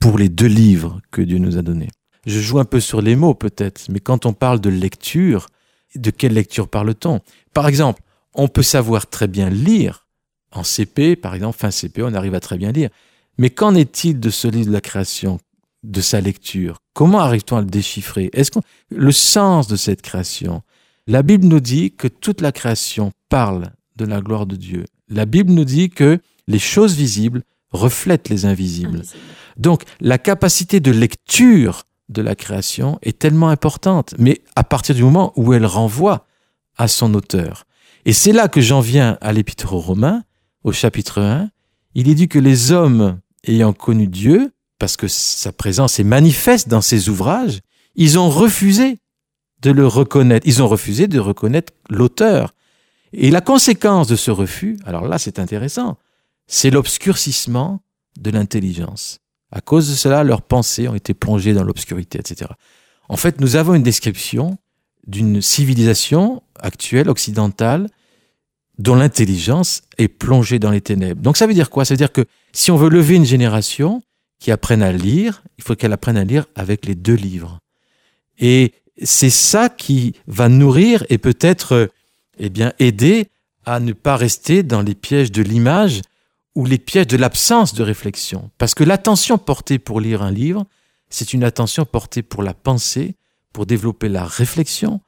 pour 0.00 0.18
les 0.18 0.28
deux 0.28 0.46
livres 0.46 1.00
que 1.12 1.22
Dieu 1.22 1.38
nous 1.38 1.56
a 1.56 1.62
donnés. 1.62 1.90
Je 2.26 2.40
joue 2.40 2.58
un 2.58 2.64
peu 2.64 2.80
sur 2.80 3.00
les 3.00 3.14
mots 3.14 3.34
peut-être, 3.34 3.82
mais 3.88 4.00
quand 4.00 4.26
on 4.26 4.32
parle 4.32 4.60
de 4.60 4.70
lecture, 4.70 5.46
de 5.94 6.10
quelle 6.10 6.34
lecture 6.34 6.68
parle-t-on? 6.68 7.20
Par 7.54 7.68
exemple, 7.68 8.02
on 8.34 8.48
peut 8.48 8.62
savoir 8.62 9.08
très 9.08 9.28
bien 9.28 9.48
lire 9.48 10.06
en 10.50 10.64
CP, 10.64 11.16
par 11.16 11.34
exemple, 11.34 11.56
fin 11.58 11.70
CP, 11.70 12.02
on 12.02 12.14
arrive 12.14 12.34
à 12.34 12.40
très 12.40 12.58
bien 12.58 12.72
lire. 12.72 12.90
Mais 13.38 13.48
qu'en 13.48 13.74
est-il 13.74 14.20
de 14.20 14.30
ce 14.30 14.48
livre 14.48 14.66
de 14.66 14.72
la 14.72 14.80
création, 14.80 15.38
de 15.82 16.00
sa 16.00 16.20
lecture 16.20 16.78
Comment 16.94 17.20
arrive-t-on 17.20 17.56
à 17.56 17.60
le 17.60 17.66
déchiffrer? 17.66 18.30
Est-ce 18.32 18.50
que 18.50 18.58
le 18.90 19.12
sens 19.12 19.66
de 19.66 19.76
cette 19.76 20.02
création? 20.02 20.62
La 21.06 21.22
Bible 21.22 21.46
nous 21.46 21.60
dit 21.60 21.92
que 21.92 22.06
toute 22.06 22.40
la 22.40 22.52
création 22.52 23.12
parle 23.28 23.70
de 23.96 24.04
la 24.04 24.20
gloire 24.20 24.46
de 24.46 24.56
Dieu. 24.56 24.84
La 25.08 25.26
Bible 25.26 25.52
nous 25.52 25.64
dit 25.64 25.90
que 25.90 26.20
les 26.46 26.58
choses 26.58 26.94
visibles 26.94 27.42
reflètent 27.70 28.28
les 28.28 28.44
invisibles. 28.44 29.02
Donc 29.56 29.84
la 30.00 30.18
capacité 30.18 30.80
de 30.80 30.90
lecture 30.90 31.84
de 32.08 32.22
la 32.22 32.34
création 32.34 32.98
est 33.02 33.18
tellement 33.18 33.48
importante, 33.48 34.14
mais 34.18 34.42
à 34.54 34.64
partir 34.64 34.94
du 34.94 35.02
moment 35.02 35.32
où 35.36 35.54
elle 35.54 35.66
renvoie 35.66 36.26
à 36.76 36.88
son 36.88 37.14
auteur. 37.14 37.64
Et 38.04 38.12
c'est 38.12 38.32
là 38.32 38.48
que 38.48 38.60
j'en 38.60 38.80
viens 38.80 39.16
à 39.20 39.32
l'épître 39.32 39.72
aux 39.72 39.80
Romains, 39.80 40.24
au 40.62 40.72
chapitre 40.72 41.20
1. 41.20 41.50
Il 41.94 42.08
est 42.08 42.14
dit 42.14 42.28
que 42.28 42.38
les 42.38 42.72
hommes 42.72 43.18
ayant 43.44 43.72
connu 43.72 44.06
Dieu, 44.06 44.51
parce 44.82 44.96
que 44.96 45.06
sa 45.06 45.52
présence 45.52 46.00
est 46.00 46.04
manifeste 46.04 46.68
dans 46.68 46.80
ses 46.80 47.08
ouvrages, 47.08 47.60
ils 47.94 48.18
ont 48.18 48.28
refusé 48.28 48.98
de 49.60 49.70
le 49.70 49.86
reconnaître. 49.86 50.44
Ils 50.44 50.60
ont 50.60 50.66
refusé 50.66 51.06
de 51.06 51.20
reconnaître 51.20 51.72
l'auteur. 51.88 52.52
Et 53.12 53.30
la 53.30 53.40
conséquence 53.40 54.08
de 54.08 54.16
ce 54.16 54.32
refus, 54.32 54.76
alors 54.84 55.06
là 55.06 55.18
c'est 55.18 55.38
intéressant, 55.38 55.98
c'est 56.48 56.70
l'obscurcissement 56.70 57.80
de 58.18 58.32
l'intelligence. 58.32 59.20
À 59.52 59.60
cause 59.60 59.88
de 59.88 59.94
cela, 59.94 60.24
leurs 60.24 60.42
pensées 60.42 60.88
ont 60.88 60.96
été 60.96 61.14
plongées 61.14 61.54
dans 61.54 61.62
l'obscurité, 61.62 62.18
etc. 62.18 62.50
En 63.08 63.16
fait, 63.16 63.40
nous 63.40 63.54
avons 63.54 63.74
une 63.74 63.84
description 63.84 64.58
d'une 65.06 65.40
civilisation 65.40 66.42
actuelle, 66.58 67.08
occidentale, 67.08 67.86
dont 68.78 68.96
l'intelligence 68.96 69.82
est 69.98 70.08
plongée 70.08 70.58
dans 70.58 70.72
les 70.72 70.80
ténèbres. 70.80 71.22
Donc 71.22 71.36
ça 71.36 71.46
veut 71.46 71.54
dire 71.54 71.70
quoi? 71.70 71.84
Ça 71.84 71.94
veut 71.94 71.98
dire 71.98 72.10
que 72.10 72.24
si 72.52 72.72
on 72.72 72.76
veut 72.76 72.88
lever 72.88 73.14
une 73.14 73.24
génération 73.26 74.02
qui 74.42 74.50
apprenne 74.50 74.82
à 74.82 74.90
lire, 74.90 75.44
il 75.56 75.62
faut 75.62 75.76
qu'elle 75.76 75.92
apprenne 75.92 76.16
à 76.16 76.24
lire 76.24 76.46
avec 76.56 76.84
les 76.84 76.96
deux 76.96 77.14
livres. 77.14 77.60
Et 78.40 78.72
c'est 79.00 79.30
ça 79.30 79.68
qui 79.68 80.16
va 80.26 80.48
nourrir 80.48 81.04
et 81.10 81.18
peut-être 81.18 81.88
eh 82.40 82.50
bien 82.50 82.72
aider 82.80 83.28
à 83.66 83.78
ne 83.78 83.92
pas 83.92 84.16
rester 84.16 84.64
dans 84.64 84.82
les 84.82 84.96
pièges 84.96 85.30
de 85.30 85.42
l'image 85.42 86.02
ou 86.56 86.66
les 86.66 86.78
pièges 86.78 87.06
de 87.06 87.16
l'absence 87.16 87.72
de 87.72 87.84
réflexion. 87.84 88.50
Parce 88.58 88.74
que 88.74 88.82
l'attention 88.82 89.38
portée 89.38 89.78
pour 89.78 90.00
lire 90.00 90.22
un 90.22 90.32
livre, 90.32 90.66
c'est 91.08 91.32
une 91.32 91.44
attention 91.44 91.84
portée 91.84 92.22
pour 92.22 92.42
la 92.42 92.52
pensée, 92.52 93.14
pour 93.52 93.64
développer 93.64 94.08
la 94.08 94.24
réflexion, 94.24 95.02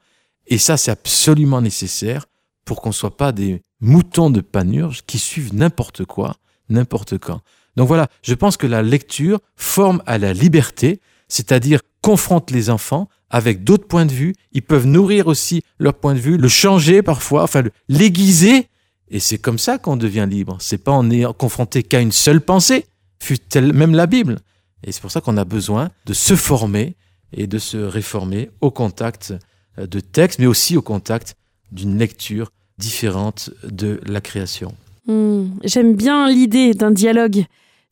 et 0.47 0.57
ça 0.57 0.77
c'est 0.77 0.91
absolument 0.91 1.59
nécessaire 1.59 2.27
pour 2.63 2.79
qu'on 2.81 2.89
ne 2.89 2.93
soit 2.93 3.17
pas 3.17 3.33
des 3.33 3.61
moutons 3.81 4.29
de 4.29 4.39
panurge 4.39 5.03
qui 5.05 5.19
suivent 5.19 5.53
n'importe 5.53 6.05
quoi, 6.05 6.37
n'importe 6.69 7.17
quand. 7.17 7.41
Donc 7.75 7.87
voilà, 7.87 8.07
je 8.23 8.33
pense 8.33 8.57
que 8.57 8.67
la 8.67 8.81
lecture 8.81 9.39
forme 9.55 10.01
à 10.05 10.17
la 10.17 10.33
liberté, 10.33 11.01
c'est-à-dire 11.27 11.81
confronte 12.01 12.51
les 12.51 12.69
enfants 12.69 13.09
avec 13.29 13.63
d'autres 13.63 13.87
points 13.87 14.05
de 14.05 14.11
vue, 14.11 14.33
ils 14.53 14.61
peuvent 14.61 14.85
nourrir 14.85 15.27
aussi 15.27 15.63
leur 15.79 15.95
point 15.95 16.13
de 16.13 16.19
vue, 16.19 16.37
le 16.37 16.47
changer 16.47 17.01
parfois, 17.01 17.43
enfin 17.43 17.63
l'aiguiser 17.89 18.69
et 19.09 19.19
c'est 19.19 19.37
comme 19.37 19.59
ça 19.59 19.77
qu'on 19.77 19.97
devient 19.97 20.27
libre. 20.29 20.57
C'est 20.59 20.83
pas 20.83 20.91
en 20.91 21.09
ayant 21.11 21.33
confronté 21.33 21.83
qu'à 21.83 22.01
une 22.01 22.11
seule 22.11 22.41
pensée, 22.41 22.85
fut-elle 23.19 23.73
même 23.73 23.93
la 23.93 24.07
Bible. 24.07 24.39
Et 24.83 24.91
c'est 24.91 25.01
pour 25.01 25.11
ça 25.11 25.21
qu'on 25.21 25.37
a 25.37 25.45
besoin 25.45 25.89
de 26.05 26.13
se 26.13 26.35
former 26.35 26.95
et 27.33 27.47
de 27.47 27.57
se 27.57 27.77
réformer 27.77 28.49
au 28.61 28.71
contact 28.71 29.33
euh, 29.77 29.87
de 29.87 29.99
textes, 29.99 30.39
mais 30.39 30.45
aussi 30.45 30.77
au 30.77 30.81
contact 30.81 31.35
d'une 31.71 31.97
lecture 31.97 32.51
différente 32.77 33.49
de 33.63 33.99
la 34.05 34.21
création. 34.21 34.75
Hmm, 35.07 35.45
j'aime 35.63 35.95
bien 35.95 36.29
l'idée 36.29 36.73
d'un 36.73 36.91
dialogue, 36.91 37.45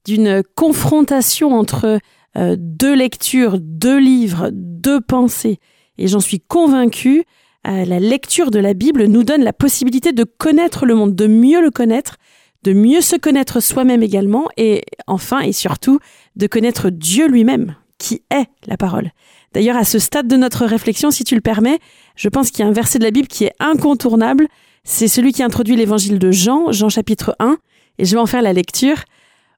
d'une 0.05 0.43
confrontation 0.55 1.53
entre 1.53 1.99
euh, 2.37 2.55
deux 2.57 2.93
lectures, 2.93 3.57
deux 3.59 3.99
livres, 3.99 4.49
deux 4.51 5.01
pensées. 5.01 5.59
Et 5.97 6.07
j'en 6.07 6.19
suis 6.19 6.39
convaincue, 6.39 7.23
la 7.65 7.99
lecture 7.99 8.51
de 8.51 8.59
la 8.59 8.73
Bible 8.73 9.05
nous 9.05 9.23
donne 9.23 9.43
la 9.43 9.53
possibilité 9.53 10.11
de 10.11 10.25
connaître 10.25 10.85
le 10.85 10.95
monde, 10.95 11.15
de 11.15 11.27
mieux 11.27 11.61
le 11.61 11.71
connaître, 11.71 12.17
de 12.63 12.73
mieux 12.73 13.01
se 13.01 13.15
connaître 13.15 13.59
soi-même 13.59 14.03
également, 14.03 14.47
et 14.57 14.83
enfin 15.07 15.41
et 15.41 15.51
surtout 15.51 15.99
de 16.35 16.47
connaître 16.47 16.89
Dieu 16.89 17.27
lui-même, 17.27 17.75
qui 17.97 18.23
est 18.31 18.47
la 18.67 18.77
parole. 18.77 19.11
D'ailleurs, 19.53 19.77
à 19.77 19.83
ce 19.83 19.99
stade 19.99 20.27
de 20.27 20.35
notre 20.35 20.65
réflexion, 20.65 21.11
si 21.11 21.23
tu 21.23 21.35
le 21.35 21.41
permets, 21.41 21.79
je 22.15 22.29
pense 22.29 22.49
qu'il 22.49 22.63
y 22.63 22.67
a 22.67 22.69
un 22.69 22.73
verset 22.73 22.99
de 22.99 23.03
la 23.03 23.11
Bible 23.11 23.27
qui 23.27 23.45
est 23.45 23.53
incontournable. 23.59 24.47
C'est 24.83 25.07
celui 25.07 25.31
qui 25.31 25.43
introduit 25.43 25.75
l'évangile 25.75 26.19
de 26.19 26.31
Jean, 26.31 26.71
Jean 26.71 26.89
chapitre 26.89 27.35
1, 27.39 27.57
et 27.99 28.05
je 28.05 28.15
vais 28.15 28.21
en 28.21 28.25
faire 28.25 28.41
la 28.41 28.53
lecture. 28.53 29.03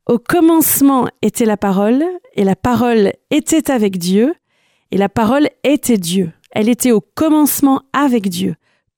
Au 0.07 0.19
commencement 0.19 1.07
était 1.23 1.45
la 1.45 1.57
parole, 1.57 2.05
et 2.35 2.43
la 2.43 2.55
parole 2.55 3.13
était 3.31 3.71
avec 3.71 3.97
Dieu, 3.97 4.35
et 4.91 4.97
la 4.97 5.09
parole 5.09 5.49
était 5.63 5.97
Dieu. 5.97 6.31
Elle 6.51 6.69
était 6.69 6.91
au 6.91 7.01
commencement 7.01 7.81
avec 7.91 8.29
Dieu. 8.29 8.55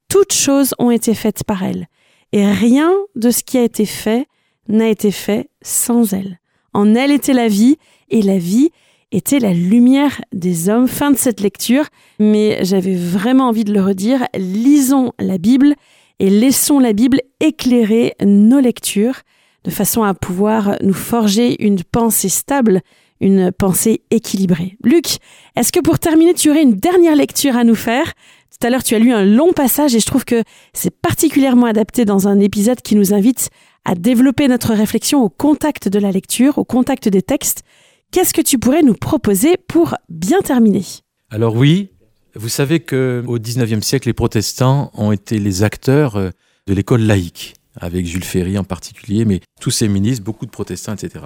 Toutes 0.09 0.33
choses 0.33 0.73
ont 0.79 0.91
été 0.91 1.13
faites 1.13 1.45
par 1.45 1.63
elle. 1.63 1.87
Et 2.33 2.45
rien 2.45 2.91
de 3.15 3.31
ce 3.31 3.43
qui 3.43 3.57
a 3.57 3.63
été 3.63 3.85
fait 3.85 4.27
n'a 4.67 4.89
été 4.89 5.11
fait 5.11 5.49
sans 5.61 6.13
elle. 6.13 6.39
En 6.73 6.93
elle 6.93 7.11
était 7.11 7.33
la 7.33 7.47
vie, 7.47 7.77
et 8.09 8.21
la 8.21 8.37
vie 8.37 8.71
était 9.13 9.39
la 9.39 9.53
lumière 9.53 10.21
des 10.33 10.67
hommes. 10.67 10.89
Fin 10.89 11.11
de 11.11 11.17
cette 11.17 11.39
lecture, 11.39 11.85
mais 12.19 12.59
j'avais 12.65 12.95
vraiment 12.95 13.47
envie 13.47 13.63
de 13.63 13.73
le 13.73 13.81
redire. 13.81 14.27
Lisons 14.35 15.13
la 15.19 15.37
Bible 15.37 15.73
et 16.19 16.29
laissons 16.29 16.79
la 16.79 16.91
Bible 16.91 17.21
éclairer 17.39 18.15
nos 18.25 18.59
lectures 18.59 19.21
de 19.63 19.71
façon 19.71 20.03
à 20.03 20.13
pouvoir 20.13 20.77
nous 20.81 20.93
forger 20.93 21.63
une 21.63 21.83
pensée 21.83 22.29
stable, 22.29 22.81
une 23.19 23.51
pensée 23.51 24.01
équilibrée. 24.11 24.77
Luc, 24.83 25.17
est-ce 25.55 25.71
que 25.71 25.79
pour 25.79 25.99
terminer, 25.99 26.33
tu 26.33 26.49
aurais 26.49 26.63
une 26.63 26.75
dernière 26.75 27.15
lecture 27.15 27.55
à 27.57 27.63
nous 27.63 27.75
faire? 27.75 28.13
Tout 28.51 28.65
à 28.65 28.69
l'heure, 28.69 28.83
tu 28.83 28.95
as 28.95 28.99
lu 28.99 29.11
un 29.11 29.25
long 29.25 29.53
passage 29.53 29.95
et 29.95 29.99
je 29.99 30.05
trouve 30.05 30.25
que 30.25 30.43
c'est 30.73 30.95
particulièrement 30.95 31.65
adapté 31.65 32.05
dans 32.05 32.27
un 32.27 32.39
épisode 32.39 32.81
qui 32.81 32.95
nous 32.95 33.13
invite 33.13 33.49
à 33.85 33.95
développer 33.95 34.47
notre 34.47 34.73
réflexion 34.73 35.23
au 35.23 35.29
contact 35.29 35.87
de 35.87 35.99
la 35.99 36.11
lecture, 36.11 36.57
au 36.57 36.65
contact 36.65 37.07
des 37.07 37.21
textes. 37.21 37.63
Qu'est-ce 38.11 38.33
que 38.33 38.41
tu 38.41 38.57
pourrais 38.57 38.83
nous 38.83 38.93
proposer 38.93 39.55
pour 39.67 39.95
bien 40.09 40.39
terminer? 40.41 40.83
Alors 41.29 41.55
oui, 41.55 41.89
vous 42.35 42.49
savez 42.49 42.79
que 42.79 43.23
au 43.27 43.37
XIXe 43.37 43.85
siècle, 43.85 44.07
les 44.07 44.13
protestants 44.13 44.91
ont 44.93 45.11
été 45.11 45.39
les 45.39 45.63
acteurs 45.63 46.15
euh, 46.15 46.29
de 46.67 46.73
l'école 46.73 47.01
laïque, 47.01 47.55
avec 47.79 48.05
Jules 48.05 48.23
Ferry 48.23 48.57
en 48.57 48.63
particulier, 48.63 49.25
mais 49.25 49.41
tous 49.59 49.71
ces 49.71 49.87
ministres, 49.87 50.23
beaucoup 50.23 50.45
de 50.45 50.51
protestants, 50.51 50.93
etc. 50.93 51.25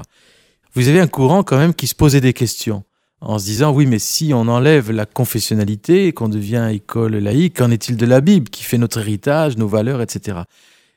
Vous 0.73 0.87
avez 0.87 0.99
un 0.99 1.07
courant 1.07 1.43
quand 1.43 1.57
même 1.57 1.73
qui 1.73 1.87
se 1.87 1.95
posait 1.95 2.21
des 2.21 2.33
questions 2.33 2.83
en 3.19 3.37
se 3.37 3.45
disant 3.45 3.71
oui 3.71 3.85
mais 3.85 3.99
si 3.99 4.33
on 4.33 4.47
enlève 4.47 4.91
la 4.91 5.05
confessionnalité 5.05 6.07
et 6.07 6.13
qu'on 6.13 6.29
devient 6.29 6.69
école 6.71 7.17
laïque, 7.17 7.57
qu'en 7.57 7.71
est-il 7.71 7.97
de 7.97 8.05
la 8.05 8.21
Bible 8.21 8.49
qui 8.49 8.63
fait 8.63 8.77
notre 8.77 8.99
héritage, 8.99 9.57
nos 9.57 9.67
valeurs, 9.67 10.01
etc. 10.01 10.39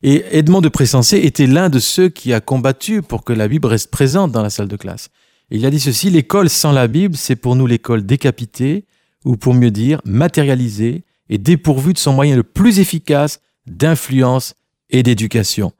Et 0.02 0.24
Edmond 0.32 0.60
de 0.60 0.68
Pressensé 0.68 1.18
était 1.18 1.46
l'un 1.46 1.70
de 1.70 1.78
ceux 1.78 2.08
qui 2.08 2.32
a 2.32 2.40
combattu 2.40 3.02
pour 3.02 3.24
que 3.24 3.32
la 3.32 3.48
Bible 3.48 3.66
reste 3.66 3.90
présente 3.90 4.32
dans 4.32 4.42
la 4.42 4.50
salle 4.50 4.68
de 4.68 4.76
classe. 4.76 5.08
il 5.50 5.64
a 5.64 5.70
dit 5.70 5.80
ceci, 5.80 6.10
l'école 6.10 6.50
sans 6.50 6.72
la 6.72 6.88
Bible, 6.88 7.16
c'est 7.16 7.36
pour 7.36 7.56
nous 7.56 7.66
l'école 7.66 8.04
décapitée, 8.04 8.84
ou 9.24 9.36
pour 9.36 9.54
mieux 9.54 9.70
dire, 9.70 10.02
matérialisée 10.04 11.04
et 11.30 11.38
dépourvue 11.38 11.94
de 11.94 11.98
son 11.98 12.12
moyen 12.12 12.36
le 12.36 12.42
plus 12.42 12.80
efficace 12.80 13.40
d'influence 13.66 14.54
et 14.94 15.02
d'éducation. 15.02 15.72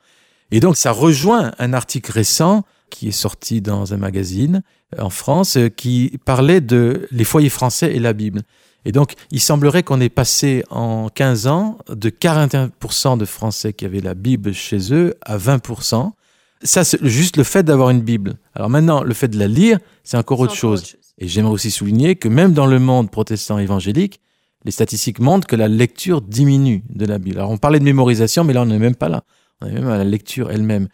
Et 0.50 0.60
donc 0.60 0.76
ça 0.76 0.92
rejoint 0.92 1.52
un 1.58 1.72
article 1.72 2.12
récent 2.12 2.64
qui 2.90 3.08
est 3.08 3.12
sorti 3.12 3.60
dans 3.60 3.94
un 3.94 3.96
magazine 3.96 4.62
euh, 4.94 5.02
en 5.02 5.10
France 5.10 5.56
euh, 5.56 5.68
qui 5.68 6.18
parlait 6.24 6.60
de 6.60 7.08
les 7.10 7.24
foyers 7.24 7.48
français 7.48 7.94
et 7.94 7.98
la 7.98 8.12
Bible. 8.12 8.42
Et 8.84 8.92
donc, 8.92 9.14
il 9.30 9.40
semblerait 9.40 9.82
qu'on 9.82 9.98
ait 10.00 10.10
passé 10.10 10.62
en 10.68 11.08
15 11.08 11.46
ans 11.46 11.78
de 11.88 12.10
41% 12.10 13.16
de 13.16 13.24
Français 13.24 13.72
qui 13.72 13.86
avaient 13.86 14.02
la 14.02 14.12
Bible 14.12 14.52
chez 14.52 14.92
eux 14.92 15.14
à 15.22 15.38
20%. 15.38 16.10
Ça, 16.62 16.84
c'est 16.84 17.02
juste 17.02 17.38
le 17.38 17.44
fait 17.44 17.62
d'avoir 17.62 17.88
une 17.88 18.02
Bible. 18.02 18.34
Alors 18.54 18.68
maintenant, 18.68 19.02
le 19.02 19.14
fait 19.14 19.28
de 19.28 19.38
la 19.38 19.48
lire, 19.48 19.78
c'est 20.02 20.18
encore, 20.18 20.40
autre, 20.40 20.54
chose. 20.54 20.96
Et 21.16 21.28
j'aimerais 21.28 21.52
aussi 21.52 21.70
souligner 21.70 22.16
que 22.16 22.28
même 22.28 22.52
dans 22.52 22.66
le 22.66 22.78
monde 22.78 23.10
protestant 23.10 23.58
évangélique, 23.58 24.20
les 24.64 24.70
statistiques 24.70 25.18
montrent 25.18 25.46
que 25.46 25.56
la 25.56 25.68
lecture 25.68 26.20
diminue 26.22 26.82
de 26.88 27.06
la 27.06 27.18
Bible. 27.18 27.38
Alors 27.38 27.50
on 27.50 27.58
parlait 27.58 27.78
de 27.78 27.84
mémorisation, 27.84 28.44
mais 28.44 28.52
là 28.52 28.62
on 28.62 28.66
n'est 28.66 28.78
même 28.78 28.96
pas 28.96 29.08
là. 29.08 29.24
On 29.60 29.66
est 29.66 29.72
même 29.72 29.88
à 29.88 29.98
la 29.98 30.04
lecture 30.04 30.50
elle-même. 30.50 30.88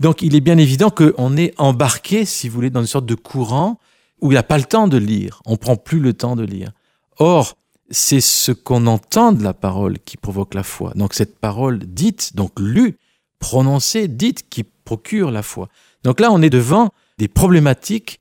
Donc 0.00 0.22
il 0.22 0.34
est 0.34 0.40
bien 0.40 0.58
évident 0.58 0.90
qu'on 0.90 1.36
est 1.36 1.54
embarqué, 1.58 2.24
si 2.24 2.48
vous 2.48 2.54
voulez, 2.54 2.70
dans 2.70 2.80
une 2.80 2.86
sorte 2.86 3.06
de 3.06 3.14
courant 3.14 3.78
où 4.20 4.30
il 4.30 4.34
n'y 4.34 4.38
a 4.38 4.42
pas 4.42 4.58
le 4.58 4.64
temps 4.64 4.88
de 4.88 4.96
lire. 4.96 5.42
On 5.46 5.56
prend 5.56 5.76
plus 5.76 6.00
le 6.00 6.12
temps 6.14 6.36
de 6.36 6.44
lire. 6.44 6.72
Or, 7.18 7.56
c'est 7.90 8.20
ce 8.20 8.52
qu'on 8.52 8.86
entend 8.86 9.32
de 9.32 9.42
la 9.42 9.52
parole 9.52 9.98
qui 9.98 10.16
provoque 10.16 10.54
la 10.54 10.62
foi. 10.62 10.92
Donc 10.94 11.14
cette 11.14 11.38
parole 11.38 11.78
dite, 11.80 12.34
donc 12.34 12.58
lue, 12.58 12.96
prononcée, 13.38 14.08
dite, 14.08 14.48
qui 14.48 14.64
procure 14.64 15.30
la 15.30 15.42
foi. 15.42 15.68
Donc 16.04 16.20
là, 16.20 16.32
on 16.32 16.40
est 16.40 16.50
devant 16.50 16.90
des 17.18 17.28
problématiques, 17.28 18.20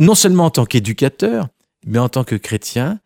non 0.00 0.14
seulement 0.14 0.46
en 0.46 0.50
tant 0.50 0.64
qu'éducateur, 0.64 1.48
mais 1.86 1.98
en 1.98 2.08
tant 2.08 2.24
que 2.24 2.36
chrétien, 2.36 3.00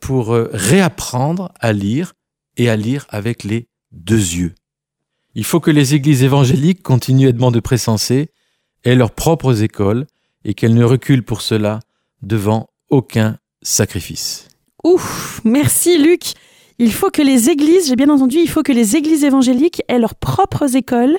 pour 0.00 0.34
euh, 0.34 0.48
réapprendre 0.52 1.52
à 1.60 1.72
lire 1.72 2.14
et 2.56 2.68
à 2.68 2.76
lire 2.76 3.06
avec 3.08 3.44
les 3.44 3.68
deux 3.92 4.16
yeux. 4.16 4.54
Il 5.34 5.44
faut 5.44 5.60
que 5.60 5.70
les 5.70 5.94
églises 5.94 6.22
évangéliques 6.22 6.82
continuent 6.82 7.28
Edmond 7.28 7.50
de 7.50 7.60
Pressensé, 7.60 8.30
aient 8.84 8.94
leurs 8.94 9.10
propres 9.10 9.62
écoles 9.62 10.06
et 10.44 10.54
qu'elles 10.54 10.74
ne 10.74 10.84
reculent 10.84 11.24
pour 11.24 11.40
cela 11.40 11.80
devant 12.22 12.68
aucun 12.90 13.38
sacrifice. 13.62 14.48
Ouf, 14.84 15.40
merci 15.44 15.98
Luc. 15.98 16.34
Il 16.78 16.92
faut 16.92 17.10
que 17.10 17.22
les 17.22 17.50
églises, 17.50 17.88
j'ai 17.88 17.96
bien 17.96 18.10
entendu, 18.10 18.38
il 18.38 18.48
faut 18.48 18.62
que 18.62 18.72
les 18.72 18.96
églises 18.96 19.24
évangéliques 19.24 19.82
aient 19.88 19.98
leurs 19.98 20.14
propres 20.14 20.76
écoles 20.76 21.18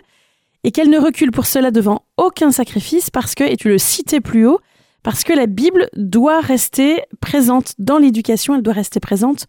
et 0.63 0.71
qu'elles 0.71 0.89
ne 0.89 0.99
reculent 0.99 1.31
pour 1.31 1.45
cela 1.45 1.71
devant 1.71 2.03
aucun 2.17 2.51
sacrifice 2.51 3.09
parce 3.09 3.35
que, 3.35 3.43
et 3.43 3.57
tu 3.57 3.69
le 3.69 3.77
citais 3.77 4.21
plus 4.21 4.47
haut, 4.47 4.59
parce 5.05 5.23
que 5.23 5.33
la 5.33 5.45
Bible 5.45 5.87
doit 5.95 6.41
rester 6.41 7.03
présente 7.21 7.75
dans 7.77 7.99
l'éducation, 7.99 8.55
elle 8.55 8.63
doit 8.63 8.73
rester 8.73 8.99
présente 8.99 9.45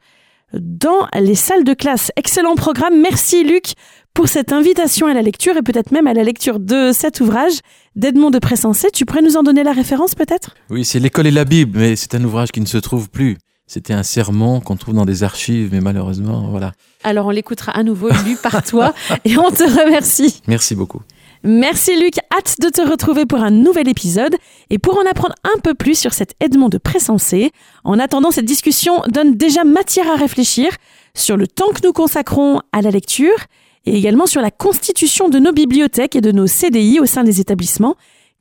dans 0.53 1.09
les 1.19 1.35
salles 1.35 1.65
de 1.65 1.73
classe. 1.73 2.13
Excellent 2.17 2.57
programme. 2.57 3.01
Merci 3.01 3.43
Luc 3.43 3.73
pour 4.13 4.29
cette 4.29 4.53
invitation 4.53 5.07
à 5.07 5.15
la 5.15 5.23
lecture 5.23 5.57
et 5.57 5.63
peut-être 5.63 5.93
même 5.93 6.07
à 6.07 6.13
la 6.13 6.25
lecture 6.25 6.61
de 6.61 6.91
cet 6.93 7.23
ouvrage 7.23 7.55
d'Edmond 7.97 8.31
de 8.31 8.39
Pressensé. 8.39 8.91
Tu 8.93 9.07
pourrais 9.07 9.23
nous 9.23 9.39
en 9.39 9.43
donner 9.43 9.65
la 9.65 9.73
référence 9.73 10.15
peut-être? 10.15 10.55
Oui, 10.69 10.85
c'est 10.85 10.99
L'école 10.99 11.27
et 11.27 11.31
la 11.31 11.47
Bible, 11.47 11.79
mais 11.79 11.97
c'est 11.97 12.15
un 12.15 12.23
ouvrage 12.23 12.53
qui 12.53 12.61
ne 12.61 12.67
se 12.67 12.77
trouve 12.77 13.09
plus. 13.09 13.39
C'était 13.67 13.95
un 13.95 14.03
sermon 14.03 14.61
qu'on 14.61 14.77
trouve 14.77 14.95
dans 14.95 15.07
des 15.07 15.23
archives, 15.23 15.71
mais 15.73 15.81
malheureusement, 15.81 16.49
voilà. 16.51 16.73
Alors 17.03 17.29
on 17.29 17.31
l'écoutera 17.31 17.73
à 17.73 17.83
nouveau 17.83 18.11
lu 18.27 18.37
par 18.37 18.63
toi 18.63 18.93
et 19.25 19.39
on 19.39 19.51
te 19.51 19.65
remercie. 19.65 20.43
Merci 20.47 20.75
beaucoup. 20.75 21.01
Merci 21.49 21.97
Luc, 21.97 22.15
hâte 22.37 22.57
de 22.61 22.71
te 22.71 22.81
retrouver 22.81 23.25
pour 23.25 23.39
un 23.39 23.53
nouvel 23.53 23.87
épisode 23.87 24.35
et 24.69 24.81
pour 24.81 24.99
en 24.99 25.09
apprendre 25.09 25.37
un 25.45 25.61
peu 25.61 25.75
plus 25.75 25.97
sur 25.97 26.13
cet 26.13 26.35
Edmond 26.41 26.69
de 26.69 26.77
Pressensé. 26.77 27.53
En 27.85 28.01
attendant, 28.01 28.33
cette 28.33 28.47
discussion 28.47 29.01
donne 29.07 29.37
déjà 29.37 29.63
matière 29.63 30.11
à 30.11 30.17
réfléchir 30.17 30.73
sur 31.15 31.37
le 31.37 31.47
temps 31.47 31.69
que 31.69 31.87
nous 31.87 31.93
consacrons 31.93 32.63
à 32.73 32.83
la 32.83 32.91
lecture 32.91 33.37
et 33.85 33.97
également 33.97 34.27
sur 34.27 34.41
la 34.41 34.51
constitution 34.51 35.29
de 35.29 35.39
nos 35.39 35.53
bibliothèques 35.53 36.17
et 36.17 36.21
de 36.21 36.33
nos 36.33 36.49
CDI 36.49 36.99
au 36.99 37.07
sein 37.07 37.23
des 37.23 37.41
établissements 37.41 37.95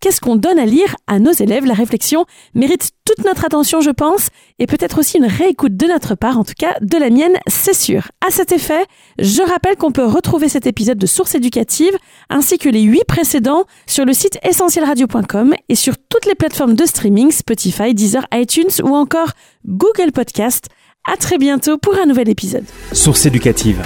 Qu'est-ce 0.06 0.22
qu'on 0.22 0.36
donne 0.36 0.60
à 0.60 0.68
lire 0.68 0.96
à 1.08 1.18
nos 1.18 1.32
élèves? 1.32 1.66
La 1.66 1.74
réflexion 1.74 2.28
mérite 2.54 2.92
toute 3.06 3.26
notre 3.26 3.44
attention, 3.44 3.82
je 3.82 3.90
pense, 3.90 4.28
et 4.60 4.68
peut-être 4.68 5.00
aussi 5.00 5.18
une 5.18 5.26
réécoute 5.26 5.76
de 5.76 5.88
notre 5.88 6.14
part, 6.14 6.38
en 6.38 6.44
tout 6.44 6.54
cas 6.56 6.76
de 6.80 6.96
la 7.00 7.10
mienne, 7.10 7.34
c'est 7.48 7.74
sûr. 7.74 8.04
À 8.24 8.30
cet 8.30 8.52
effet, 8.52 8.86
je 9.18 9.42
rappelle 9.42 9.78
qu'on 9.78 9.92
peut 9.92 10.06
retrouver 10.06 10.48
cet 10.48 10.68
épisode 10.68 11.00
de 11.00 11.08
Source 11.08 11.34
éducative 11.34 11.98
ainsi 12.30 12.60
que 12.60 12.70
les 12.70 12.84
huit 12.84 13.04
précédents 13.08 13.64
sur 13.88 14.06
le 14.06 14.14
site 14.14 14.38
essentielradio.com 14.48 15.56
et 15.70 15.76
sur 15.76 15.96
toutes 15.98 16.28
les 16.28 16.36
plateformes 16.36 16.76
de 16.76 16.86
streaming 16.86 17.32
Spotify, 17.32 17.96
Deezer, 17.96 18.28
iTunes 18.32 18.84
ou 18.84 18.96
encore 18.96 19.32
Google 19.66 20.12
Podcast. 20.14 20.68
À 21.12 21.18
très 21.18 21.40
bientôt 21.40 21.80
pour 21.80 21.96
un 21.96 22.06
nouvel 22.06 22.30
épisode. 22.30 22.66
Source 22.92 23.26
éducative. 23.26 23.82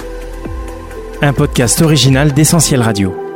Un 1.22 1.32
podcast 1.32 1.80
original 1.80 2.34
d'Essentiel 2.34 2.82
Radio. 2.82 3.29